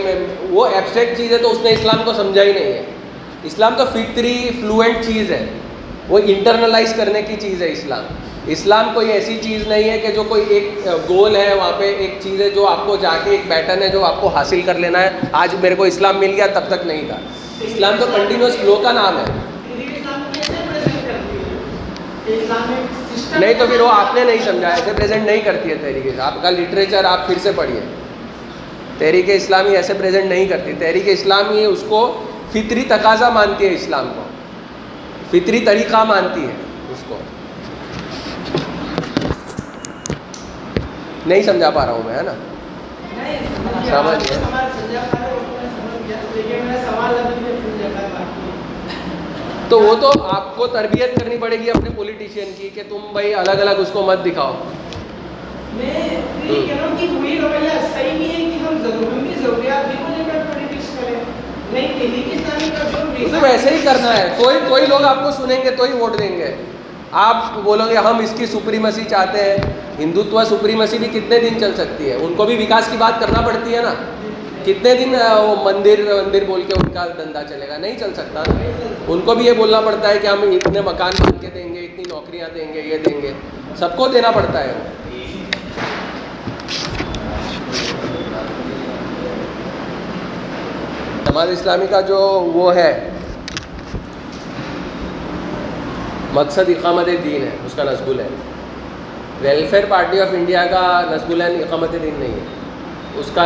[0.50, 2.82] وہ ایبسٹریکٹ چیز ہے تو اس نے اسلام کو سمجھا ہی نہیں ہے۔
[3.44, 5.46] اسلام تو فطری فلوئنٹ چیز ہے۔
[6.08, 8.04] وہ انٹرنلائز کرنے کی چیز ہے اسلام۔
[8.46, 12.14] اسلام کوئی ایسی چیز نہیں ہے کہ جو کوئی ایک گول ہے، وہاں پہ ایک
[12.20, 14.74] چیز ہے جو آپ کو جا کے ایک پیٹرن ہے جو آپ کو حاصل کر
[14.74, 17.16] لینا ہے۔ آج میرے کو اسلام مل گیا، تب تک نہیں تھا۔
[17.60, 19.32] اسلام تو کنٹینیوس فلو کا نام ہے۔
[23.38, 26.42] نہیں تو پھر وہ آپ نے نہیں سمجھا، ایسے پریزنٹ نہیں کرتی ہے تحریک آپ
[26.42, 27.80] کا لٹریچر آپ پھر سے پڑھیے۔
[28.98, 34.12] تحریک اسلامی ایسے پریزنٹ نہیں کرتی۔ تحریک اسلامی اس کو فطری تقاضا مانتی ہے اسلام
[34.16, 34.22] کو۔
[35.30, 36.52] فطری طریقہ مانتی ہے
[36.92, 37.16] اس کو۔
[41.26, 42.32] نہیں سمجھا پا رہا ہوں میں ہے نا؟
[49.68, 53.34] تو وہ تو آپ کو تربیت کرنی پڑے گی اپنے پولیٹیشین کی کہ تم بھائی
[53.34, 54.52] الگ الگ اس کو مت دکھاؤ۔
[63.32, 65.92] تو ویسے مطلب ہی کرنا ہے۔ کوئی کوئی لوگ آپ کو سنیں گے تو ہی
[65.92, 66.54] ووٹ دیں گے۔
[67.12, 69.56] آپ بولو گے، ہم اس کی سپریمسی چاہتے ہیں۔
[69.98, 73.40] ہندوتوا سپریمسی بھی کتنے دن چل سکتی ہے؟ ان کو بھی وکاس کی بات کرنا
[73.40, 73.94] پڑتی ہے نا۔
[74.64, 78.42] کتنے دن وہ مندر مندر بول کے ان کا دھندا چلے گا؟ نہیں چل سکتا۔
[79.08, 81.80] ان کو بھی یہ بولنا پڑتا ہے کہ ہم اتنے مکان بن کے دیں گے،
[81.80, 83.32] اتنی نوکریاں دیں گے، یہ دیں گے۔
[83.78, 84.72] سب کو دینا پڑتا ہے۔
[91.28, 92.18] جماعت اسلامی کا جو
[92.54, 92.92] وہ ہے،
[96.34, 98.34] مقصد اقامت دین ہے، اس کا نصب العین
[99.40, 103.44] ویلفیئر پارٹی آف انڈیا کا نصب العین اقامت دین نہیں ہے۔ اس کا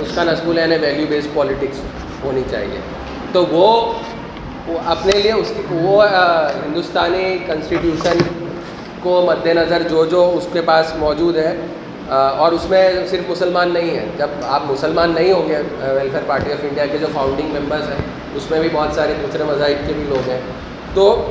[0.00, 1.80] اس کا نصب العین ہے ویلیو بیسڈ پالیٹکس
[2.24, 2.80] ہونی چاہیے۔
[3.32, 3.92] تو وہ
[4.86, 8.18] اپنے لیے اس کی، وہ ہندوستانی کنسٹیٹیوشن
[9.00, 11.54] کو مد نظر جو جو اس کے پاس موجود ہے
[12.10, 16.52] اور اس میں صرف مسلمان نہیں ہیں۔ جب آپ مسلمان نہیں ہوں گے ویلفیئر پارٹی
[16.52, 19.92] آف انڈیا کے جو فاؤنڈنگ ممبرس ہیں، اس میں بھی بہت سارے دوسرے مذاہب کے
[19.92, 20.40] بھی لوگ ہیں۔
[20.94, 21.30] تو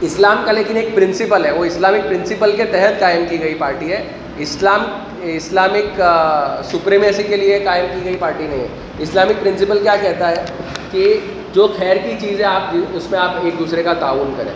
[0.00, 3.92] اسلام کا لیکن ایک پرنسپل ہے۔ وہ اسلامک پرنسپل کے تحت قائم کی گئی پارٹی
[3.92, 4.04] ہے۔
[4.38, 4.84] اسلام،
[5.22, 6.02] اسلامک
[6.64, 8.66] سپریمیسی کے لیے قائم کی گئی پارٹی نہیں ہے۔
[8.98, 10.44] اسلامک پرنسپل کیا کہتا ہے؟
[10.90, 11.18] کہ
[11.52, 14.52] جو خیر کی چیز ہے آپ، اس میں آپ ایک دوسرے کا تعاون کریں۔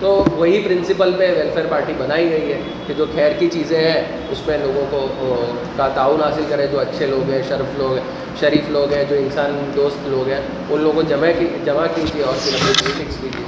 [0.00, 4.02] تو وہی پرنسپل پہ ویلفیئر پارٹی بنائی گئی ہے کہ جو خیر کی چیزیں ہیں،
[4.32, 5.36] اس میں لوگوں کو
[5.76, 8.04] کا تعاون حاصل کرے جو اچھے لوگ ہیں، شرف لوگ ہیں،
[8.40, 10.40] شریف لوگ ہیں، جو انسان دوست لوگ ہیں،
[10.70, 13.44] ان لوگوں کو جمع کی، جمع کیجیے اور پھر اپنی پولیٹکس کیجیے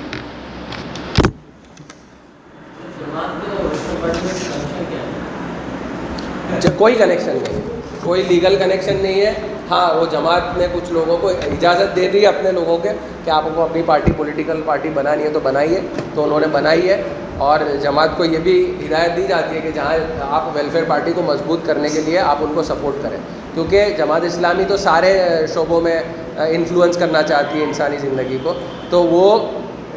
[6.78, 7.61] کوئی کنیکشن نہیں
[8.03, 9.32] کوئی لیگل کنیکشن نہیں ہے
[9.70, 12.88] ہاں وہ جماعت نے کچھ لوگوں کو اجازت دے دی اپنے لوگوں کے
[13.24, 15.80] کہ آپ کو اپنی پارٹی پولیٹیکل پارٹی بنانی ہے تو بنائیے
[16.14, 17.02] تو انہوں نے بنائی ہے۔
[17.38, 18.54] اور جماعت کو یہ بھی
[18.86, 19.94] ہدایت دی جاتی ہے کہ جہاں
[20.30, 23.18] آپ ویلفیئر پارٹی کو مضبوط کرنے کے لیے آپ ان کو سپورٹ کریں۔
[23.54, 25.12] کیونکہ جماعت اسلامی تو سارے
[25.54, 26.02] شعبوں میں
[26.48, 28.54] انفلوئنس کرنا چاہتی ہے انسانی زندگی کو۔
[28.90, 29.38] تو وہ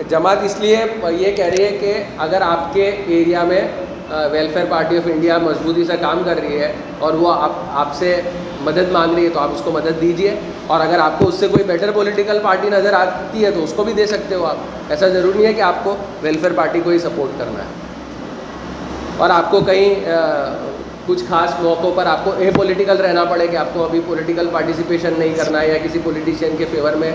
[0.09, 3.61] جماعت اس لیے یہ کہہ رہی ہے کہ اگر آپ کے ایریا میں
[4.31, 8.21] ویلفیئر پارٹی آف انڈیا مضبوطی سے کام کر رہی ہے اور وہ آپ آپ سے
[8.63, 10.35] مدد مانگ رہی ہے تو آپ اس کو مدد دیجیے
[10.67, 13.73] اور اگر آپ کو اس سے کوئی بیٹر پولیٹیکل پارٹی نظر آتی ہے تو اس
[13.75, 14.55] کو بھی دے سکتے ہو آپ۔
[14.89, 17.69] ایسا ضروری نہیں ہے کہ آپ کو ویلفیئر پارٹی کو ہی سپورٹ کرنا ہے۔
[19.17, 19.95] اور آپ کو کہیں
[21.05, 24.49] کچھ خاص موقعوں پر آپ کو اے پولیٹیکل رہنا پڑے کہ آپ کو ابھی پولیٹیکل
[24.51, 27.11] پارٹیسپیشن نہیں کرنا ہے یا کسی پولیٹیشین کے فیور میں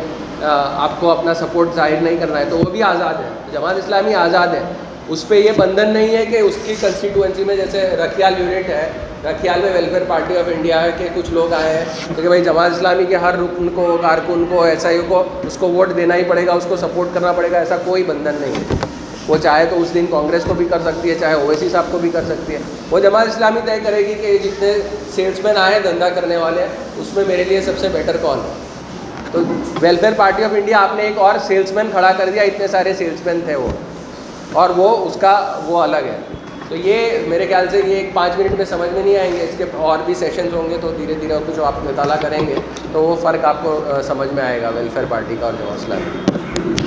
[0.73, 4.15] آپ کو اپنا سپورٹ ظاہر نہیں کرنا ہے تو وہ بھی آزاد ہے۔ جماعت اسلامی
[4.15, 4.63] آزاد ہے۔
[5.09, 8.91] اس پہ یہ بندھن نہیں ہے کہ اس کی کنسٹیٹوئنسی میں جیسے رکھیال یونٹ ہے
[9.27, 11.85] رکھیال میں ویلفیئر پارٹی آف انڈیا ہے کہ کچھ لوگ آئے ہیں۔
[12.17, 15.57] تو کہ بھائی جماعت اسلامی کے ہر رکن کو، کارکن کو ایس آئی کو، اس
[15.57, 18.35] کو ووٹ دینا ہی پڑے گا، اس کو سپورٹ کرنا پڑے گا، ایسا کوئی بندھن
[18.41, 18.77] نہیں ہے۔
[19.29, 21.99] وہ چاہے تو اس دن کانگریس کو بھی کر سکتی ہے، چاہے اویسی صاحب کو
[21.99, 22.59] بھی کر سکتی ہے۔
[22.91, 24.75] وہ جماعت اسلامی طے کرے گی کہ جتنے
[25.15, 28.39] سیلس مین آئے دھندا کرنے والے ہیں، اس میں میرے لیے سب سے بیٹر کون
[28.39, 28.53] ہے۔
[29.33, 29.39] تو
[29.81, 32.95] ویلفیئر پارٹی آف انڈیا آپ نے ایک اور سیلس مین کھڑا کر دیا، اتنے سارے
[32.95, 33.69] سیلس مین تھے وہ۔
[34.53, 36.36] اور وہ اس کا، وہ الگ ہے۔
[36.69, 39.43] تو یہ میرے خیال سے یہ ایک پانچ منٹ میں سمجھ میں نہیں آئیں گے،
[39.43, 42.55] اس کے اور بھی سیشنز ہوں گے تو دھیرے دھیرے کچھ آپ مطالعہ کریں گے
[42.93, 45.95] تو وہ فرق آپ کو سمجھ میں آئے گا ویلفیئر پارٹی کا اور جو مسئلہ
[45.95, 46.86] ہے۔